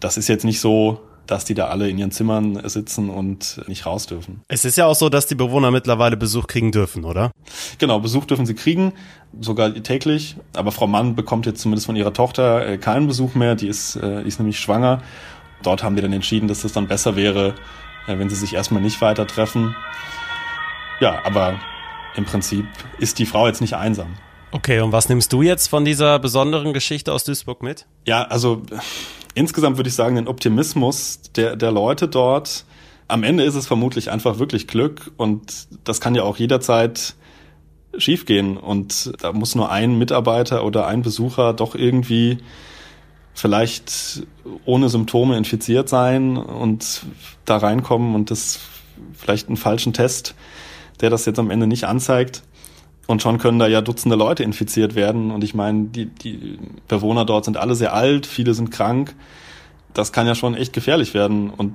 das 0.00 0.16
ist 0.16 0.28
jetzt 0.28 0.44
nicht 0.44 0.58
so, 0.58 1.00
dass 1.30 1.44
die 1.44 1.54
da 1.54 1.68
alle 1.68 1.88
in 1.88 1.96
ihren 1.96 2.10
Zimmern 2.10 2.68
sitzen 2.68 3.08
und 3.08 3.60
nicht 3.68 3.86
raus 3.86 4.06
dürfen. 4.06 4.40
Es 4.48 4.64
ist 4.64 4.76
ja 4.76 4.86
auch 4.86 4.96
so, 4.96 5.08
dass 5.08 5.26
die 5.26 5.36
Bewohner 5.36 5.70
mittlerweile 5.70 6.16
Besuch 6.16 6.48
kriegen 6.48 6.72
dürfen, 6.72 7.04
oder? 7.04 7.30
Genau, 7.78 8.00
Besuch 8.00 8.24
dürfen 8.24 8.46
sie 8.46 8.54
kriegen, 8.54 8.92
sogar 9.40 9.72
täglich. 9.72 10.36
Aber 10.56 10.72
Frau 10.72 10.88
Mann 10.88 11.14
bekommt 11.14 11.46
jetzt 11.46 11.60
zumindest 11.60 11.86
von 11.86 11.94
ihrer 11.94 12.12
Tochter 12.12 12.66
äh, 12.66 12.78
keinen 12.78 13.06
Besuch 13.06 13.34
mehr. 13.34 13.54
Die 13.54 13.68
ist, 13.68 13.94
äh, 13.96 14.22
die 14.22 14.28
ist 14.28 14.40
nämlich 14.40 14.58
schwanger. 14.58 15.02
Dort 15.62 15.84
haben 15.84 15.94
die 15.94 16.02
dann 16.02 16.12
entschieden, 16.12 16.48
dass 16.48 16.62
das 16.62 16.72
dann 16.72 16.88
besser 16.88 17.14
wäre, 17.14 17.54
äh, 18.08 18.18
wenn 18.18 18.28
sie 18.28 18.36
sich 18.36 18.54
erstmal 18.54 18.82
nicht 18.82 19.00
weiter 19.00 19.26
treffen. 19.26 19.76
Ja, 21.00 21.24
aber 21.24 21.60
im 22.16 22.24
Prinzip 22.24 22.66
ist 22.98 23.20
die 23.20 23.26
Frau 23.26 23.46
jetzt 23.46 23.60
nicht 23.60 23.74
einsam. 23.74 24.16
Okay, 24.50 24.80
und 24.80 24.90
was 24.90 25.08
nimmst 25.08 25.32
du 25.32 25.42
jetzt 25.42 25.68
von 25.68 25.84
dieser 25.84 26.18
besonderen 26.18 26.72
Geschichte 26.72 27.12
aus 27.12 27.22
Duisburg 27.22 27.62
mit? 27.62 27.86
Ja, 28.04 28.24
also 28.24 28.62
insgesamt 29.40 29.78
würde 29.78 29.88
ich 29.88 29.94
sagen, 29.94 30.16
den 30.16 30.28
Optimismus 30.28 31.20
der, 31.34 31.56
der 31.56 31.72
Leute 31.72 32.08
dort. 32.08 32.66
Am 33.08 33.24
Ende 33.24 33.42
ist 33.42 33.54
es 33.54 33.66
vermutlich 33.66 34.10
einfach 34.10 34.38
wirklich 34.38 34.68
Glück 34.68 35.10
und 35.16 35.66
das 35.82 36.00
kann 36.00 36.14
ja 36.14 36.22
auch 36.22 36.36
jederzeit 36.36 37.14
schiefgehen 37.96 38.58
und 38.58 39.12
da 39.20 39.32
muss 39.32 39.54
nur 39.54 39.72
ein 39.72 39.98
Mitarbeiter 39.98 40.64
oder 40.64 40.86
ein 40.86 41.02
Besucher 41.02 41.54
doch 41.54 41.74
irgendwie 41.74 42.38
vielleicht 43.34 44.26
ohne 44.66 44.90
Symptome 44.90 45.38
infiziert 45.38 45.88
sein 45.88 46.36
und 46.36 47.02
da 47.46 47.56
reinkommen 47.56 48.14
und 48.14 48.30
das 48.30 48.60
vielleicht 49.14 49.48
einen 49.48 49.56
falschen 49.56 49.94
Test, 49.94 50.34
der 51.00 51.08
das 51.08 51.24
jetzt 51.24 51.38
am 51.38 51.50
Ende 51.50 51.66
nicht 51.66 51.84
anzeigt. 51.84 52.42
Und 53.10 53.22
schon 53.22 53.38
können 53.38 53.58
da 53.58 53.66
ja 53.66 53.80
Dutzende 53.80 54.14
Leute 54.14 54.44
infiziert 54.44 54.94
werden. 54.94 55.32
Und 55.32 55.42
ich 55.42 55.52
meine, 55.52 55.86
die, 55.86 56.06
die 56.06 56.60
Bewohner 56.86 57.24
dort 57.24 57.44
sind 57.44 57.56
alle 57.56 57.74
sehr 57.74 57.92
alt, 57.92 58.24
viele 58.24 58.54
sind 58.54 58.70
krank. 58.70 59.16
Das 59.92 60.12
kann 60.12 60.28
ja 60.28 60.36
schon 60.36 60.54
echt 60.54 60.72
gefährlich 60.72 61.12
werden. 61.12 61.50
Und 61.50 61.74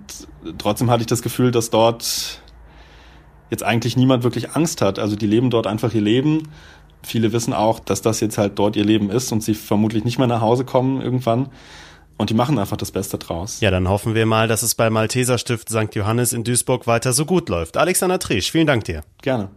trotzdem 0.57 0.89
hatte 0.89 1.01
ich 1.01 1.07
das 1.07 1.21
Gefühl, 1.21 1.51
dass 1.51 1.71
dort 1.71 2.39
jetzt 3.49 3.63
eigentlich 3.63 3.97
niemand 3.97 4.23
wirklich 4.23 4.51
Angst 4.51 4.79
hat. 4.79 4.97
Also 4.97 5.17
die 5.17 5.27
leben 5.27 5.49
dort 5.49 5.67
einfach 5.67 5.93
ihr 5.93 5.99
Leben. 5.99 6.47
Viele 7.03 7.33
wissen 7.33 7.51
auch, 7.51 7.81
dass 7.81 8.01
das 8.01 8.21
jetzt 8.21 8.37
halt 8.37 8.57
dort 8.57 8.77
ihr 8.77 8.85
Leben 8.85 9.09
ist 9.09 9.33
und 9.33 9.43
sie 9.43 9.55
vermutlich 9.55 10.05
nicht 10.05 10.17
mehr 10.17 10.27
nach 10.27 10.39
Hause 10.39 10.63
kommen 10.63 11.01
irgendwann. 11.01 11.49
Und 12.17 12.29
die 12.29 12.33
machen 12.33 12.57
einfach 12.57 12.77
das 12.77 12.91
Beste 12.91 13.17
draus. 13.17 13.59
Ja, 13.59 13.71
dann 13.71 13.89
hoffen 13.89 14.15
wir 14.15 14.25
mal, 14.25 14.47
dass 14.47 14.63
es 14.63 14.73
beim 14.73 14.93
Malteser 14.93 15.37
Stift 15.37 15.67
St. 15.67 15.95
Johannes 15.95 16.31
in 16.31 16.45
Duisburg 16.45 16.87
weiter 16.87 17.11
so 17.11 17.25
gut 17.25 17.49
läuft. 17.49 17.75
Alexander 17.75 18.19
Tresch, 18.19 18.49
vielen 18.51 18.67
Dank 18.67 18.85
dir. 18.85 19.01
Gerne. 19.21 19.49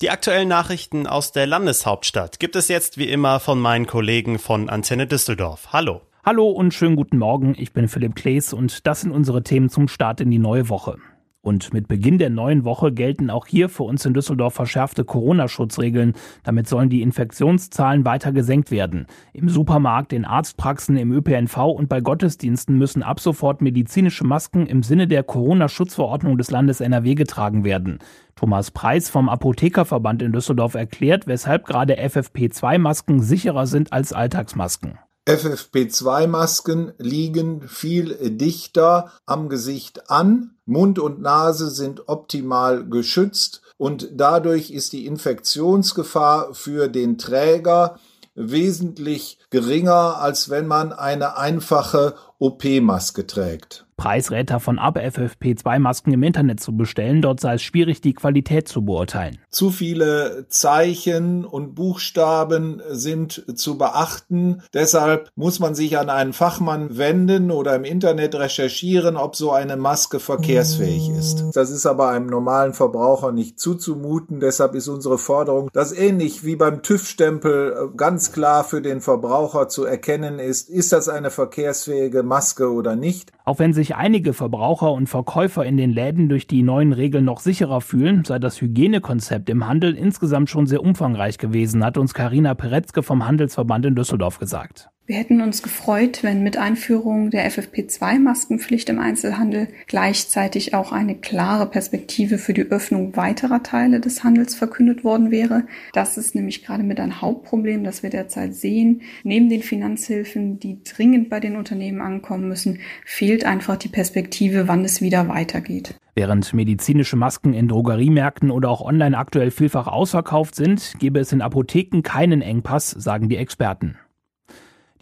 Die 0.00 0.10
aktuellen 0.10 0.48
Nachrichten 0.48 1.06
aus 1.06 1.32
der 1.32 1.46
Landeshauptstadt 1.46 2.40
gibt 2.40 2.56
es 2.56 2.68
jetzt 2.68 2.96
wie 2.98 3.08
immer 3.08 3.40
von 3.40 3.60
meinen 3.60 3.86
Kollegen 3.86 4.38
von 4.38 4.70
Antenne 4.70 5.06
Düsseldorf. 5.06 5.72
Hallo. 5.72 6.00
Hallo 6.24 6.50
und 6.50 6.74
schönen 6.74 6.96
guten 6.96 7.18
Morgen. 7.18 7.54
Ich 7.56 7.72
bin 7.72 7.88
Philipp 7.88 8.14
Klees 8.14 8.52
und 8.52 8.86
das 8.86 9.00
sind 9.02 9.10
unsere 9.10 9.42
Themen 9.42 9.70
zum 9.70 9.88
Start 9.88 10.20
in 10.20 10.30
die 10.30 10.38
neue 10.38 10.68
Woche. 10.68 10.96
Und 11.42 11.72
mit 11.72 11.88
Beginn 11.88 12.18
der 12.18 12.28
neuen 12.28 12.64
Woche 12.64 12.92
gelten 12.92 13.30
auch 13.30 13.46
hier 13.46 13.70
für 13.70 13.84
uns 13.84 14.04
in 14.04 14.12
Düsseldorf 14.12 14.52
verschärfte 14.52 15.04
Corona-Schutzregeln. 15.04 16.12
Damit 16.42 16.68
sollen 16.68 16.90
die 16.90 17.00
Infektionszahlen 17.00 18.04
weiter 18.04 18.32
gesenkt 18.32 18.70
werden. 18.70 19.06
Im 19.32 19.48
Supermarkt, 19.48 20.12
in 20.12 20.26
Arztpraxen, 20.26 20.98
im 20.98 21.10
ÖPNV 21.12 21.56
und 21.56 21.88
bei 21.88 22.02
Gottesdiensten 22.02 22.76
müssen 22.76 23.02
ab 23.02 23.20
sofort 23.20 23.62
medizinische 23.62 24.24
Masken 24.24 24.66
im 24.66 24.82
Sinne 24.82 25.08
der 25.08 25.22
Corona-Schutzverordnung 25.22 26.36
des 26.36 26.50
Landes 26.50 26.82
NRW 26.82 27.14
getragen 27.14 27.64
werden. 27.64 28.00
Thomas 28.36 28.70
Preis 28.70 29.08
vom 29.08 29.30
Apothekerverband 29.30 30.20
in 30.20 30.32
Düsseldorf 30.32 30.74
erklärt, 30.74 31.26
weshalb 31.26 31.64
gerade 31.64 31.98
FFP2-Masken 31.98 33.20
sicherer 33.20 33.66
sind 33.66 33.94
als 33.94 34.12
Alltagsmasken. 34.12 34.98
FFP2-Masken 35.30 36.92
liegen 36.98 37.68
viel 37.68 38.16
dichter 38.30 39.12
am 39.26 39.48
Gesicht 39.48 40.10
an. 40.10 40.56
Mund 40.66 40.98
und 40.98 41.20
Nase 41.20 41.70
sind 41.70 42.08
optimal 42.08 42.84
geschützt 42.84 43.62
und 43.76 44.08
dadurch 44.14 44.72
ist 44.72 44.92
die 44.92 45.06
Infektionsgefahr 45.06 46.52
für 46.54 46.88
den 46.88 47.16
Träger 47.16 48.00
wesentlich 48.34 49.38
geringer, 49.50 50.18
als 50.18 50.50
wenn 50.50 50.66
man 50.66 50.92
eine 50.92 51.36
einfache 51.36 52.16
OP-Maske 52.40 53.24
trägt. 53.24 53.86
Preis 54.00 54.30
rät 54.30 54.48
davon 54.48 54.78
ab, 54.78 54.96
FFP2-Masken 54.96 56.14
im 56.14 56.22
Internet 56.22 56.58
zu 56.58 56.74
bestellen. 56.74 57.20
Dort 57.20 57.38
sei 57.38 57.56
es 57.56 57.62
schwierig, 57.62 58.00
die 58.00 58.14
Qualität 58.14 58.66
zu 58.66 58.82
beurteilen. 58.82 59.36
Zu 59.50 59.68
viele 59.70 60.46
Zeichen 60.48 61.44
und 61.44 61.74
Buchstaben 61.74 62.80
sind 62.88 63.44
zu 63.58 63.76
beachten. 63.76 64.62
Deshalb 64.72 65.30
muss 65.36 65.60
man 65.60 65.74
sich 65.74 65.98
an 65.98 66.08
einen 66.08 66.32
Fachmann 66.32 66.96
wenden 66.96 67.50
oder 67.50 67.76
im 67.76 67.84
Internet 67.84 68.36
recherchieren, 68.36 69.18
ob 69.18 69.36
so 69.36 69.52
eine 69.52 69.76
Maske 69.76 70.18
verkehrsfähig 70.18 71.10
ist. 71.10 71.50
Das 71.52 71.68
ist 71.68 71.84
aber 71.84 72.08
einem 72.08 72.28
normalen 72.28 72.72
Verbraucher 72.72 73.32
nicht 73.32 73.60
zuzumuten. 73.60 74.40
Deshalb 74.40 74.76
ist 74.76 74.88
unsere 74.88 75.18
Forderung, 75.18 75.68
dass 75.74 75.92
ähnlich 75.92 76.42
wie 76.42 76.56
beim 76.56 76.82
TÜV-Stempel 76.82 77.90
ganz 77.98 78.32
klar 78.32 78.64
für 78.64 78.80
den 78.80 79.02
Verbraucher 79.02 79.68
zu 79.68 79.84
erkennen 79.84 80.38
ist, 80.38 80.70
ist 80.70 80.94
das 80.94 81.10
eine 81.10 81.28
verkehrsfähige 81.28 82.22
Maske 82.22 82.72
oder 82.72 82.96
nicht. 82.96 83.30
Auch 83.44 83.58
wenn 83.58 83.74
sich 83.74 83.89
einige 83.94 84.32
Verbraucher 84.32 84.92
und 84.92 85.08
Verkäufer 85.08 85.64
in 85.64 85.76
den 85.76 85.90
Läden 85.90 86.28
durch 86.28 86.46
die 86.46 86.62
neuen 86.62 86.92
Regeln 86.92 87.24
noch 87.24 87.40
sicherer 87.40 87.80
fühlen, 87.80 88.24
sei 88.24 88.38
das 88.38 88.60
Hygienekonzept 88.60 89.48
im 89.50 89.66
Handel 89.66 89.94
insgesamt 89.94 90.50
schon 90.50 90.66
sehr 90.66 90.82
umfangreich 90.82 91.38
gewesen, 91.38 91.84
hat 91.84 91.98
uns 91.98 92.14
Karina 92.14 92.54
Peretzke 92.54 93.02
vom 93.02 93.26
Handelsverband 93.26 93.86
in 93.86 93.94
Düsseldorf 93.94 94.38
gesagt. 94.38 94.90
Wir 95.10 95.16
hätten 95.16 95.40
uns 95.40 95.64
gefreut, 95.64 96.22
wenn 96.22 96.44
mit 96.44 96.56
Einführung 96.56 97.30
der 97.30 97.50
FFP2-Maskenpflicht 97.50 98.88
im 98.90 99.00
Einzelhandel 99.00 99.66
gleichzeitig 99.88 100.72
auch 100.72 100.92
eine 100.92 101.16
klare 101.16 101.66
Perspektive 101.66 102.38
für 102.38 102.54
die 102.54 102.70
Öffnung 102.70 103.16
weiterer 103.16 103.64
Teile 103.64 103.98
des 103.98 104.22
Handels 104.22 104.54
verkündet 104.54 105.02
worden 105.02 105.32
wäre. 105.32 105.64
Das 105.94 106.16
ist 106.16 106.36
nämlich 106.36 106.64
gerade 106.64 106.84
mit 106.84 107.00
ein 107.00 107.20
Hauptproblem, 107.20 107.82
das 107.82 108.04
wir 108.04 108.10
derzeit 108.10 108.54
sehen. 108.54 109.02
Neben 109.24 109.48
den 109.48 109.64
Finanzhilfen, 109.64 110.60
die 110.60 110.78
dringend 110.84 111.28
bei 111.28 111.40
den 111.40 111.56
Unternehmen 111.56 112.02
ankommen 112.02 112.46
müssen, 112.46 112.78
fehlt 113.04 113.44
einfach 113.44 113.74
die 113.74 113.88
Perspektive, 113.88 114.68
wann 114.68 114.84
es 114.84 115.02
wieder 115.02 115.26
weitergeht. 115.26 115.96
Während 116.14 116.54
medizinische 116.54 117.16
Masken 117.16 117.52
in 117.52 117.66
Drogeriemärkten 117.66 118.52
oder 118.52 118.70
auch 118.70 118.80
online 118.80 119.18
aktuell 119.18 119.50
vielfach 119.50 119.88
ausverkauft 119.88 120.54
sind, 120.54 120.92
gäbe 121.00 121.18
es 121.18 121.32
in 121.32 121.42
Apotheken 121.42 122.02
keinen 122.02 122.42
Engpass, 122.42 122.90
sagen 122.90 123.28
die 123.28 123.38
Experten. 123.38 123.96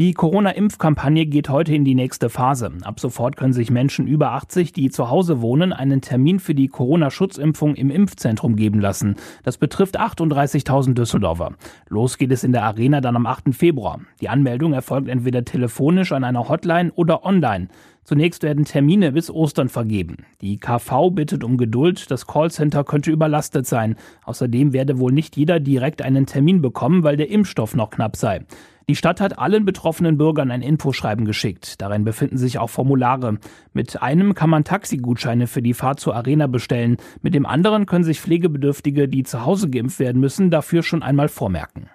Die 0.00 0.14
Corona-Impfkampagne 0.14 1.26
geht 1.26 1.49
heute 1.49 1.75
in 1.75 1.85
die 1.85 1.97
nächste 1.97 2.31
Phase. 2.31 2.71
Ab 2.85 3.00
sofort 3.00 3.37
können 3.37 3.52
sich 3.52 3.69
Menschen 3.69 4.07
über 4.07 4.31
80, 4.31 4.73
die 4.73 4.90
zu 4.90 5.11
Hause 5.11 5.40
wohnen, 5.40 5.73
einen 5.73 6.00
Termin 6.02 6.38
für 6.38 6.55
die 6.55 6.69
Corona-Schutzimpfung 6.69 7.75
im 7.75 7.90
Impfzentrum 7.90 8.55
geben 8.55 8.78
lassen. 8.78 9.17
Das 9.43 9.59
betrifft 9.59 9.99
38.000 9.99 10.95
Düsseldorfer. 10.95 11.55
Los 11.88 12.17
geht 12.17 12.31
es 12.31 12.45
in 12.45 12.52
der 12.52 12.62
Arena 12.62 13.00
dann 13.00 13.17
am 13.17 13.26
8. 13.26 13.52
Februar. 13.52 13.99
Die 14.21 14.28
Anmeldung 14.28 14.73
erfolgt 14.73 15.09
entweder 15.09 15.45
telefonisch 15.45 16.12
an 16.12 16.23
einer 16.23 16.49
Hotline 16.49 16.93
oder 16.93 17.25
online. 17.25 17.67
Zunächst 18.09 18.43
werden 18.43 18.65
Termine 18.65 19.12
bis 19.12 19.31
Ostern 19.31 19.69
vergeben. 19.69 20.25
Die 20.41 20.59
KV 20.59 21.11
bittet 21.11 21.45
um 21.45 21.59
Geduld, 21.59 22.11
das 22.11 22.27
Callcenter 22.27 22.83
könnte 22.83 23.11
überlastet 23.11 23.67
sein. 23.67 23.97
Außerdem 24.25 24.73
werde 24.73 24.99
wohl 24.99 25.12
nicht 25.12 25.37
jeder 25.37 25.61
direkt 25.61 26.00
einen 26.00 26.25
Termin 26.25 26.62
bekommen, 26.62 27.03
weil 27.03 27.19
der 27.19 27.29
Impfstoff 27.29 27.77
noch 27.77 27.91
knapp 27.91 28.17
sei. 28.17 28.47
Die 28.88 28.97
Stadt 28.97 29.21
hat 29.21 29.38
allen 29.38 29.67
betroffenen 29.67 30.17
Bürgern 30.17 30.50
ein 30.50 30.62
Infoschreiben 30.62 31.27
geschickt. 31.27 31.83
Darin 31.83 32.05
befinden 32.05 32.38
sich 32.38 32.59
auch 32.59 32.71
Formulare. 32.71 33.37
Mit 33.75 34.00
einem 34.00 34.35
kann 34.35 34.49
man 34.49 34.65
Taxigutscheine 34.65 35.47
für 35.47 35.61
die 35.61 35.75
Fahrt 35.75 36.00
zur 36.00 36.17
Arena 36.17 36.47
bestellen. 36.47 36.97
Mit 37.21 37.35
dem 37.35 37.45
anderen 37.45 37.85
können 37.85 38.05
sich 38.05 38.23
Pflegebedürftige, 38.23 39.07
die 39.07 39.25
zu 39.25 39.45
Hause 39.45 39.69
geimpft 39.69 39.99
werden 39.99 40.23
müssen, 40.23 40.50
dafür 40.50 40.83
schon 40.83 41.03
einmal 41.03 41.29
vormerken. 41.29 41.91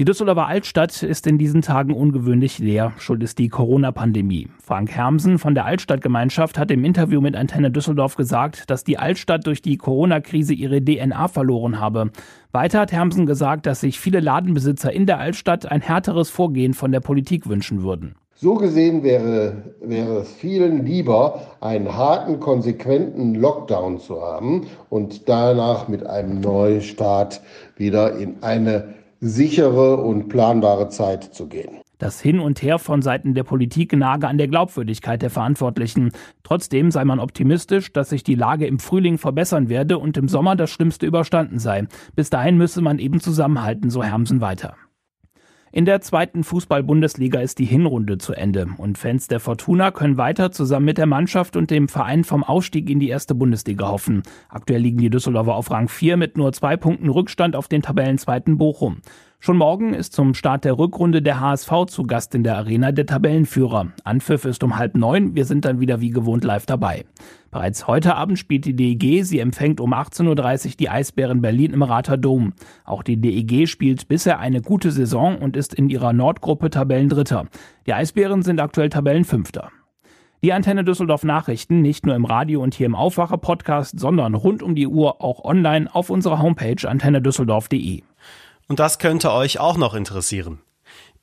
Die 0.00 0.06
Düsseldorfer 0.06 0.46
Altstadt 0.46 1.02
ist 1.02 1.26
in 1.26 1.36
diesen 1.36 1.60
Tagen 1.60 1.92
ungewöhnlich 1.92 2.58
leer. 2.58 2.92
Schuld 2.96 3.22
ist 3.22 3.38
die 3.38 3.50
Corona-Pandemie. 3.50 4.48
Frank 4.58 4.92
Hermsen 4.92 5.38
von 5.38 5.54
der 5.54 5.66
Altstadtgemeinschaft 5.66 6.58
hat 6.58 6.70
im 6.70 6.86
Interview 6.86 7.20
mit 7.20 7.36
Antenne 7.36 7.70
Düsseldorf 7.70 8.16
gesagt, 8.16 8.70
dass 8.70 8.82
die 8.82 8.96
Altstadt 8.96 9.46
durch 9.46 9.60
die 9.60 9.76
Corona-Krise 9.76 10.54
ihre 10.54 10.82
DNA 10.82 11.28
verloren 11.28 11.80
habe. 11.80 12.12
Weiter 12.50 12.80
hat 12.80 12.92
Hermsen 12.92 13.26
gesagt, 13.26 13.66
dass 13.66 13.80
sich 13.80 14.00
viele 14.00 14.20
Ladenbesitzer 14.20 14.90
in 14.90 15.04
der 15.04 15.18
Altstadt 15.18 15.70
ein 15.70 15.82
härteres 15.82 16.30
Vorgehen 16.30 16.72
von 16.72 16.92
der 16.92 17.00
Politik 17.00 17.46
wünschen 17.46 17.82
würden. 17.82 18.14
So 18.36 18.54
gesehen 18.54 19.02
wäre, 19.02 19.74
wäre 19.82 20.20
es 20.20 20.32
vielen 20.32 20.86
lieber, 20.86 21.42
einen 21.60 21.94
harten, 21.94 22.40
konsequenten 22.40 23.34
Lockdown 23.34 23.98
zu 23.98 24.22
haben 24.22 24.66
und 24.88 25.28
danach 25.28 25.88
mit 25.88 26.06
einem 26.06 26.40
Neustart 26.40 27.42
wieder 27.76 28.16
in 28.16 28.42
eine 28.42 28.94
sichere 29.20 29.98
und 29.98 30.28
planbare 30.28 30.88
Zeit 30.88 31.24
zu 31.24 31.46
gehen. 31.46 31.80
Das 31.98 32.20
Hin 32.20 32.40
und 32.40 32.62
Her 32.62 32.78
von 32.78 33.02
Seiten 33.02 33.34
der 33.34 33.44
Politik 33.44 33.94
nage 33.94 34.26
an 34.26 34.38
der 34.38 34.48
Glaubwürdigkeit 34.48 35.20
der 35.20 35.28
Verantwortlichen. 35.28 36.12
Trotzdem 36.42 36.90
sei 36.90 37.04
man 37.04 37.20
optimistisch, 37.20 37.92
dass 37.92 38.08
sich 38.08 38.24
die 38.24 38.34
Lage 38.34 38.66
im 38.66 38.78
Frühling 38.78 39.18
verbessern 39.18 39.68
werde 39.68 39.98
und 39.98 40.16
im 40.16 40.26
Sommer 40.26 40.56
das 40.56 40.70
Schlimmste 40.70 41.04
überstanden 41.06 41.58
sei. 41.58 41.86
Bis 42.16 42.30
dahin 42.30 42.56
müsse 42.56 42.80
man 42.80 42.98
eben 42.98 43.20
zusammenhalten, 43.20 43.90
so 43.90 44.02
Hermsen 44.02 44.40
weiter. 44.40 44.76
In 45.72 45.84
der 45.84 46.00
zweiten 46.00 46.42
Fußball-Bundesliga 46.42 47.40
ist 47.40 47.60
die 47.60 47.64
Hinrunde 47.64 48.18
zu 48.18 48.32
Ende 48.32 48.66
und 48.78 48.98
Fans 48.98 49.28
der 49.28 49.38
Fortuna 49.38 49.92
können 49.92 50.16
weiter 50.16 50.50
zusammen 50.50 50.86
mit 50.86 50.98
der 50.98 51.06
Mannschaft 51.06 51.54
und 51.54 51.70
dem 51.70 51.86
Verein 51.86 52.24
vom 52.24 52.42
Aufstieg 52.42 52.90
in 52.90 52.98
die 52.98 53.08
erste 53.08 53.36
Bundesliga 53.36 53.86
hoffen. 53.86 54.24
Aktuell 54.48 54.80
liegen 54.80 54.98
die 54.98 55.10
Düsseldorfer 55.10 55.54
auf 55.54 55.70
Rang 55.70 55.88
4 55.88 56.16
mit 56.16 56.36
nur 56.36 56.52
zwei 56.52 56.76
Punkten 56.76 57.08
Rückstand 57.08 57.54
auf 57.54 57.68
den 57.68 57.82
Tabellenzweiten 57.82 58.58
Bochum. 58.58 59.02
Schon 59.42 59.56
morgen 59.56 59.94
ist 59.94 60.12
zum 60.12 60.34
Start 60.34 60.66
der 60.66 60.76
Rückrunde 60.76 61.22
der 61.22 61.40
HSV 61.40 61.86
zu 61.86 62.02
Gast 62.02 62.34
in 62.34 62.44
der 62.44 62.58
Arena 62.58 62.92
der 62.92 63.06
Tabellenführer. 63.06 63.86
Anpfiff 64.04 64.44
ist 64.44 64.62
um 64.62 64.76
halb 64.76 64.94
neun. 64.98 65.34
Wir 65.34 65.46
sind 65.46 65.64
dann 65.64 65.80
wieder 65.80 66.02
wie 66.02 66.10
gewohnt 66.10 66.44
live 66.44 66.66
dabei. 66.66 67.06
Bereits 67.50 67.86
heute 67.86 68.16
Abend 68.16 68.38
spielt 68.38 68.66
die 68.66 68.76
DEG. 68.76 69.24
Sie 69.24 69.38
empfängt 69.38 69.80
um 69.80 69.94
18.30 69.94 70.66
Uhr 70.66 70.72
die 70.78 70.90
Eisbären 70.90 71.40
Berlin 71.40 71.72
im 71.72 71.82
Rater 71.82 72.18
Dom. 72.18 72.52
Auch 72.84 73.02
die 73.02 73.18
DEG 73.18 73.66
spielt 73.66 74.08
bisher 74.08 74.40
eine 74.40 74.60
gute 74.60 74.90
Saison 74.90 75.38
und 75.38 75.56
ist 75.56 75.72
in 75.72 75.88
ihrer 75.88 76.12
Nordgruppe 76.12 76.68
Tabellendritter. 76.68 77.46
Die 77.86 77.94
Eisbären 77.94 78.42
sind 78.42 78.60
aktuell 78.60 78.90
Tabellenfünfter. 78.90 79.70
Die 80.42 80.52
Antenne 80.52 80.84
Düsseldorf 80.84 81.24
Nachrichten 81.24 81.80
nicht 81.80 82.04
nur 82.04 82.14
im 82.14 82.26
Radio 82.26 82.62
und 82.62 82.74
hier 82.74 82.84
im 82.84 82.94
Aufwacher 82.94 83.38
Podcast, 83.38 83.98
sondern 83.98 84.34
rund 84.34 84.62
um 84.62 84.74
die 84.74 84.86
Uhr 84.86 85.22
auch 85.22 85.44
online 85.44 85.88
auf 85.94 86.10
unserer 86.10 86.42
Homepage 86.42 86.86
antennedüsseldorf.de. 86.86 88.02
Und 88.70 88.78
das 88.78 89.00
könnte 89.00 89.32
euch 89.32 89.58
auch 89.58 89.76
noch 89.76 89.94
interessieren. 89.94 90.60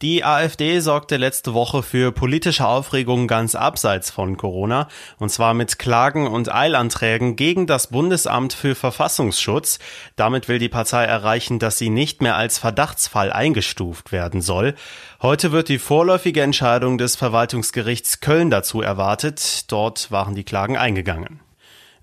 Die 0.01 0.25
AfD 0.25 0.81
sorgte 0.81 1.15
letzte 1.15 1.53
Woche 1.53 1.81
für 1.81 2.11
politische 2.11 2.67
Aufregung 2.67 3.25
ganz 3.25 3.55
abseits 3.55 4.11
von 4.11 4.35
Corona, 4.35 4.89
und 5.17 5.29
zwar 5.29 5.53
mit 5.53 5.79
Klagen 5.79 6.27
und 6.27 6.53
Eilanträgen 6.53 7.37
gegen 7.37 7.65
das 7.65 7.87
Bundesamt 7.87 8.51
für 8.51 8.75
Verfassungsschutz. 8.75 9.79
Damit 10.17 10.49
will 10.49 10.59
die 10.59 10.67
Partei 10.67 11.05
erreichen, 11.05 11.57
dass 11.57 11.77
sie 11.77 11.89
nicht 11.89 12.21
mehr 12.21 12.35
als 12.35 12.59
Verdachtsfall 12.59 13.31
eingestuft 13.31 14.11
werden 14.11 14.41
soll. 14.41 14.75
Heute 15.21 15.53
wird 15.53 15.69
die 15.69 15.79
vorläufige 15.79 16.41
Entscheidung 16.41 16.97
des 16.97 17.15
Verwaltungsgerichts 17.15 18.19
Köln 18.19 18.49
dazu 18.49 18.81
erwartet. 18.81 19.71
Dort 19.71 20.11
waren 20.11 20.35
die 20.35 20.43
Klagen 20.43 20.75
eingegangen. 20.75 21.46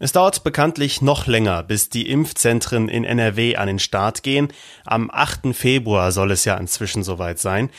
Es 0.04 0.12
dauert 0.12 0.44
bekanntlich 0.44 1.00
noch 1.00 1.26
länger, 1.26 1.62
bis 1.62 1.88
die 1.88 2.10
Impfzentren 2.10 2.90
in 2.90 3.04
NRW 3.04 3.56
an 3.56 3.68
den 3.68 3.78
Start 3.78 4.22
gehen. 4.22 4.48
Am 4.84 5.10
8. 5.10 5.54
Februar 5.56 6.12
soll 6.12 6.30
es 6.30 6.44
ja 6.44 6.58
inzwischen 6.58 7.02
soweit 7.02 7.38
sein. 7.38 7.70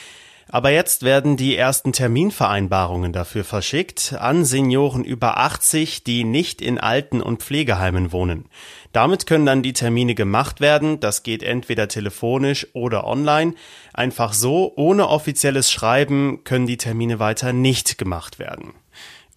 Aber 0.50 0.72
jetzt 0.72 1.03
werden 1.03 1.38
die 1.38 1.55
ersten 1.55 1.94
Terminvereinbarungen 1.94 3.13
dafür 3.13 3.44
verschickt 3.44 4.15
an 4.20 4.44
Senioren 4.44 5.03
über 5.03 5.38
80, 5.38 6.03
die 6.03 6.24
nicht 6.24 6.63
in 6.63 6.79
Alten- 6.79 7.22
und 7.22 7.44
Pflegeheimen 7.44 8.12
wohnen. 8.12 8.46
Damit 8.91 9.27
können 9.27 9.46
dann 9.46 9.62
die 9.62 9.74
Termine 9.74 10.15
gemacht 10.15 10.62
werden. 10.62 11.00
Das 11.00 11.22
geht 11.22 11.44
entweder 11.44 11.88
telefonisch 11.89 12.65
oder 12.74 13.05
online. 13.05 13.53
Einfach 13.94 14.34
so, 14.34 14.74
ohne 14.75 15.10
offizielles 15.10 15.72
Schreiben, 15.72 16.44
können 16.44 16.65
die 16.65 16.77
Termine 16.77 17.20
weiter 17.20 17.53
nicht 17.53 18.00
gemacht 18.00 18.39
werden. 18.39 18.74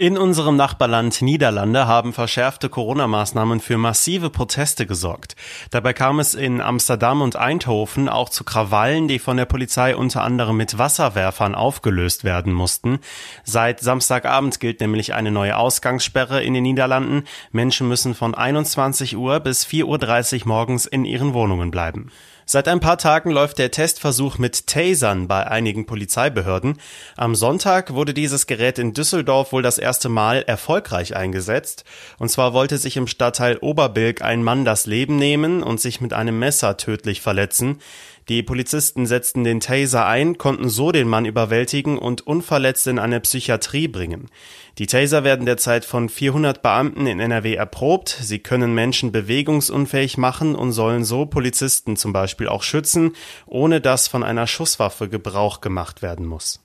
In 0.01 0.17
unserem 0.17 0.55
Nachbarland 0.55 1.23
Niederlande 1.23 1.89
haben 1.89 2.13
verschärfte 2.13 2.69
Corona-Maßnahmen 2.69 3.59
für 3.59 3.79
massive 3.79 4.31
Proteste 4.31 4.87
gesorgt. 4.87 5.35
Dabei 5.73 5.93
kam 5.93 6.21
es 6.21 6.35
in 6.35 6.61
Amsterdam 6.61 7.21
und 7.21 7.35
Eindhoven 7.35 8.09
auch 8.09 8.29
zu 8.29 8.45
Krawallen, 8.45 9.09
die 9.09 9.19
von 9.19 9.37
der 9.37 9.47
Polizei 9.47 9.97
unter 9.97 10.23
anderem 10.23 10.57
mit 10.57 10.79
Wasserwerfern 10.79 11.57
aufgelöst 11.57 12.23
werden 12.23 12.53
mussten. 12.53 13.01
Seit 13.43 13.81
Samstagabend 13.81 14.61
gilt 14.61 14.81
nämlich 14.81 15.15
eine 15.15 15.33
neue 15.33 15.57
Ausgangssperre 15.57 16.45
in 16.45 16.55
den 16.55 16.63
Niederlanden. 16.63 17.25
Menschen 17.51 17.89
müssen 17.89 18.15
von 18.15 18.37
21 18.37 19.17
Uhr 19.17 19.41
bis 19.41 19.67
4.30 19.67 20.43
Uhr 20.43 20.47
morgens 20.47 20.87
in 20.87 21.05
ihren 21.05 21.35
Wohnungen 21.35 21.73
bleiben. 21.73 22.13
Seit 22.51 22.67
ein 22.67 22.81
paar 22.81 22.97
Tagen 22.97 23.31
läuft 23.31 23.59
der 23.59 23.71
Testversuch 23.71 24.39
mit 24.39 24.67
Tasern 24.67 25.29
bei 25.29 25.47
einigen 25.47 25.85
Polizeibehörden. 25.85 26.79
Am 27.15 27.35
Sonntag 27.35 27.93
wurde 27.93 28.15
dieses 28.15 28.47
Gerät 28.47 28.79
in 28.79 28.95
Düsseldorf 28.95 29.53
wohl 29.53 29.61
das 29.61 29.77
erste 29.77 30.09
Mal 30.09 30.45
erfolgreich 30.47 31.15
eingesetzt. 31.15 31.85
Und 32.17 32.31
zwar 32.31 32.55
wollte 32.55 32.79
sich 32.79 32.97
im 32.97 33.07
Stadtteil 33.07 33.59
Oberbilk 33.59 34.23
ein 34.23 34.43
Mann 34.43 34.65
das 34.65 34.87
Leben 34.87 35.17
nehmen 35.17 35.63
und 35.63 35.79
sich 35.79 36.01
mit 36.01 36.15
einem 36.15 36.39
Messer 36.39 36.79
tödlich 36.79 37.21
verletzen. 37.21 37.83
Die 38.29 38.43
Polizisten 38.43 39.07
setzten 39.07 39.43
den 39.43 39.61
Taser 39.61 40.05
ein, 40.05 40.37
konnten 40.37 40.69
so 40.69 40.93
den 40.93 41.09
Mann 41.09 41.25
überwältigen 41.25 41.97
und 41.97 42.27
unverletzt 42.27 42.87
in 42.87 42.99
eine 42.99 43.21
Psychiatrie 43.21 43.89
bringen. 43.89 44.29
Die 44.77 44.87
Taser 44.87 45.25
werden 45.25 45.47
derzeit 45.47 45.87
von 45.87 46.11
400 46.11 46.61
Beamten 46.61 47.07
in 47.07 47.21
NRW 47.21 47.55
erprobt. 47.55 48.11
Sie 48.21 48.39
können 48.39 48.75
Menschen 48.75 49.13
bewegungsunfähig 49.13 50.19
machen 50.19 50.55
und 50.55 50.73
sollen 50.73 51.05
so 51.05 51.25
Polizisten 51.25 51.97
zum 51.97 52.13
Beispiel 52.13 52.49
auch 52.49 52.63
schützen, 52.63 53.17
ohne 53.47 53.81
dass 53.81 54.09
von 54.09 54.23
einer 54.23 54.47
Schusswaffe 54.47 55.09
Gebrauch 55.09 55.63
gemacht 55.63 56.03
werden 56.03 56.27
muss. 56.27 56.61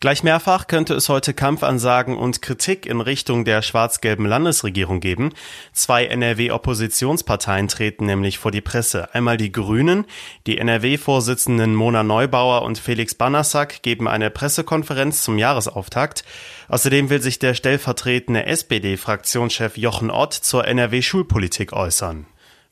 Gleich 0.00 0.22
mehrfach 0.22 0.66
könnte 0.66 0.92
es 0.94 1.08
heute 1.08 1.32
Kampfansagen 1.32 2.16
und 2.16 2.42
Kritik 2.42 2.84
in 2.84 3.00
Richtung 3.00 3.44
der 3.46 3.62
schwarz-gelben 3.62 4.26
Landesregierung 4.26 5.00
geben. 5.00 5.32
Zwei 5.72 6.04
NRW-Oppositionsparteien 6.04 7.68
treten 7.68 8.04
nämlich 8.04 8.38
vor 8.38 8.50
die 8.50 8.60
Presse. 8.60 9.14
Einmal 9.14 9.38
die 9.38 9.50
Grünen. 9.50 10.04
Die 10.46 10.58
NRW-Vorsitzenden 10.58 11.74
Mona 11.74 12.02
Neubauer 12.02 12.62
und 12.62 12.78
Felix 12.78 13.14
Banassack 13.14 13.82
geben 13.82 14.06
eine 14.06 14.30
Pressekonferenz 14.30 15.22
zum 15.22 15.38
Jahresauftakt. 15.38 16.24
Außerdem 16.68 17.08
will 17.08 17.22
sich 17.22 17.38
der 17.38 17.54
stellvertretende 17.54 18.44
SPD-Fraktionschef 18.44 19.78
Jochen 19.78 20.10
Ott 20.10 20.34
zur 20.34 20.66
NRW-Schulpolitik 20.66 21.72
äußern. 21.72 22.26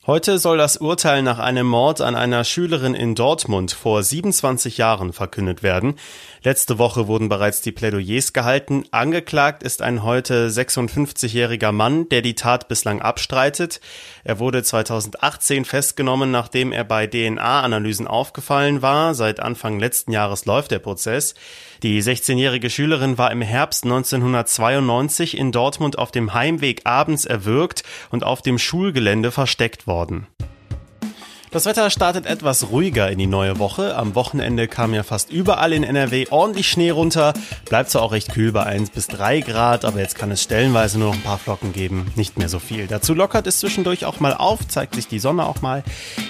Heute 0.05 0.37
soll 0.37 0.57
das 0.57 0.75
Urteil 0.75 1.23
nach 1.23 1.39
einem 1.39 1.65
Mord 1.65 2.01
an 2.01 2.15
einer 2.15 2.43
Schülerin 2.43 2.93
in 2.93 3.15
Dortmund 3.15 3.71
vor 3.71 4.03
27 4.03 4.77
Jahren 4.77 5.13
verkündet 5.13 5.63
werden. 5.63 5.95
Letzte 6.43 6.77
Woche 6.77 7.07
wurden 7.07 7.29
bereits 7.29 7.61
die 7.61 7.71
Plädoyers 7.71 8.33
gehalten. 8.33 8.83
Angeklagt 8.91 9.63
ist 9.63 9.81
ein 9.81 10.03
heute 10.03 10.49
56-jähriger 10.49 11.71
Mann, 11.71 12.09
der 12.09 12.21
die 12.21 12.35
Tat 12.35 12.67
bislang 12.67 13.01
abstreitet. 13.01 13.79
Er 14.25 14.39
wurde 14.39 14.61
2018 14.61 15.63
festgenommen, 15.63 16.31
nachdem 16.31 16.73
er 16.73 16.83
bei 16.83 17.07
DNA-Analysen 17.07 18.05
aufgefallen 18.05 18.81
war. 18.81 19.15
Seit 19.15 19.39
Anfang 19.39 19.79
letzten 19.79 20.11
Jahres 20.11 20.43
läuft 20.43 20.71
der 20.71 20.79
Prozess. 20.79 21.33
Die 21.81 22.03
16-jährige 22.03 22.69
Schülerin 22.69 23.17
war 23.17 23.31
im 23.31 23.41
Herbst 23.41 23.85
1992 23.85 25.37
in 25.37 25.53
Dortmund 25.53 25.97
auf 25.97 26.11
dem 26.11 26.33
Heimweg 26.33 26.81
abends 26.83 27.23
erwürgt 27.23 27.83
und 28.09 28.25
auf 28.25 28.41
dem 28.41 28.59
Schulgelände 28.59 29.31
versteckt 29.31 29.87
worden. 29.93 30.27
Das 31.53 31.65
Wetter 31.65 31.91
startet 31.91 32.25
etwas 32.25 32.71
ruhiger 32.71 33.11
in 33.11 33.19
die 33.19 33.27
neue 33.27 33.59
Woche. 33.59 33.95
Am 33.95 34.15
Wochenende 34.15 34.67
kam 34.67 34.91
ja 34.95 35.03
fast 35.03 35.31
überall 35.31 35.71
in 35.71 35.83
NRW 35.83 36.25
ordentlich 36.31 36.67
Schnee 36.67 36.89
runter. 36.89 37.35
Bleibt 37.65 37.91
zwar 37.91 38.01
auch 38.01 38.11
recht 38.11 38.33
kühl 38.33 38.51
bei 38.51 38.63
1 38.63 38.89
bis 38.89 39.05
3 39.05 39.41
Grad, 39.41 39.85
aber 39.85 39.99
jetzt 39.99 40.17
kann 40.17 40.31
es 40.31 40.41
stellenweise 40.41 40.97
nur 40.97 41.09
noch 41.09 41.13
ein 41.13 41.21
paar 41.21 41.37
Flocken 41.37 41.71
geben. 41.71 42.11
Nicht 42.15 42.39
mehr 42.39 42.49
so 42.49 42.57
viel. 42.57 42.87
Dazu 42.87 43.13
lockert 43.13 43.45
es 43.45 43.59
zwischendurch 43.59 44.05
auch 44.05 44.19
mal 44.19 44.33
auf, 44.33 44.67
zeigt 44.67 44.95
sich 44.95 45.07
die 45.07 45.19
Sonne 45.19 45.45
auch 45.45 45.61
mal. 45.61 45.83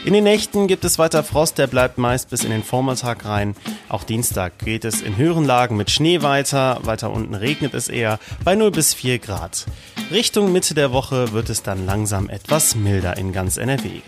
In 0.03 0.11
den 0.11 0.25
Nächten 0.25 0.67
gibt 0.67 0.83
es 0.83 0.99
weiter 0.99 1.23
Frost, 1.23 1.57
der 1.57 1.67
bleibt 1.67 1.97
meist 1.97 2.29
bis 2.29 2.43
in 2.43 2.51
den 2.51 2.61
Vormittag 2.61 3.23
rein. 3.23 3.55
Auch 3.87 4.03
Dienstag 4.03 4.59
geht 4.59 4.83
es 4.83 5.01
in 5.01 5.15
höheren 5.15 5.45
Lagen 5.45 5.77
mit 5.77 5.89
Schnee 5.89 6.21
weiter. 6.21 6.79
Weiter 6.83 7.11
unten 7.11 7.33
regnet 7.33 7.73
es 7.75 7.87
eher 7.87 8.19
bei 8.43 8.55
0 8.55 8.71
bis 8.71 8.93
4 8.93 9.19
Grad. 9.19 9.67
Richtung 10.11 10.51
Mitte 10.51 10.73
der 10.73 10.91
Woche 10.91 11.31
wird 11.31 11.49
es 11.49 11.63
dann 11.63 11.85
langsam 11.85 12.27
etwas 12.27 12.75
milder 12.75 13.15
in 13.15 13.31
ganz 13.31 13.55
NRW. 13.55 14.01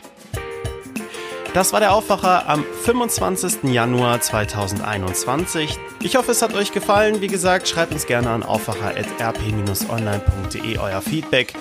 Das 1.55 1.71
war 1.71 1.79
der 1.79 1.93
Aufwacher 1.93 2.49
am 2.49 2.65
25. 2.83 3.71
Januar 3.71 4.19
2021. 4.19 5.79
Ich 6.03 6.17
hoffe, 6.17 6.31
es 6.31 6.41
hat 6.41 6.53
euch 6.53 6.73
gefallen. 6.73 7.21
Wie 7.21 7.27
gesagt, 7.27 7.69
schreibt 7.69 7.93
uns 7.93 8.07
gerne 8.07 8.29
an 8.29 8.43
aufwacher.rp-online.de 8.43 10.77
euer 10.79 11.01
Feedback. 11.01 11.53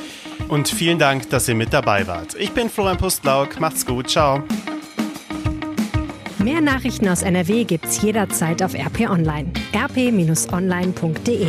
Und 0.49 0.67
vielen 0.67 0.99
Dank, 0.99 1.31
dass 1.31 1.47
ihr 1.47 1.55
mit 1.55 1.73
dabei 1.73 2.09
wart. 2.09 2.35
Ich 2.35 2.51
bin 2.51 2.71
Florian 2.71 2.97
Pustlauk. 2.97 3.61
Macht's 3.61 3.87
gut. 3.87 4.11
Ciao. 4.11 4.43
Mehr 6.39 6.61
Nachrichten 6.61 7.09
aus 7.09 7.23
NRW 7.23 7.63
gibt's 7.63 8.03
jederzeit 8.03 8.65
auf 8.65 8.75
RP 8.75 9.09
Online. 9.09 9.53
rp-online.de 9.73 11.47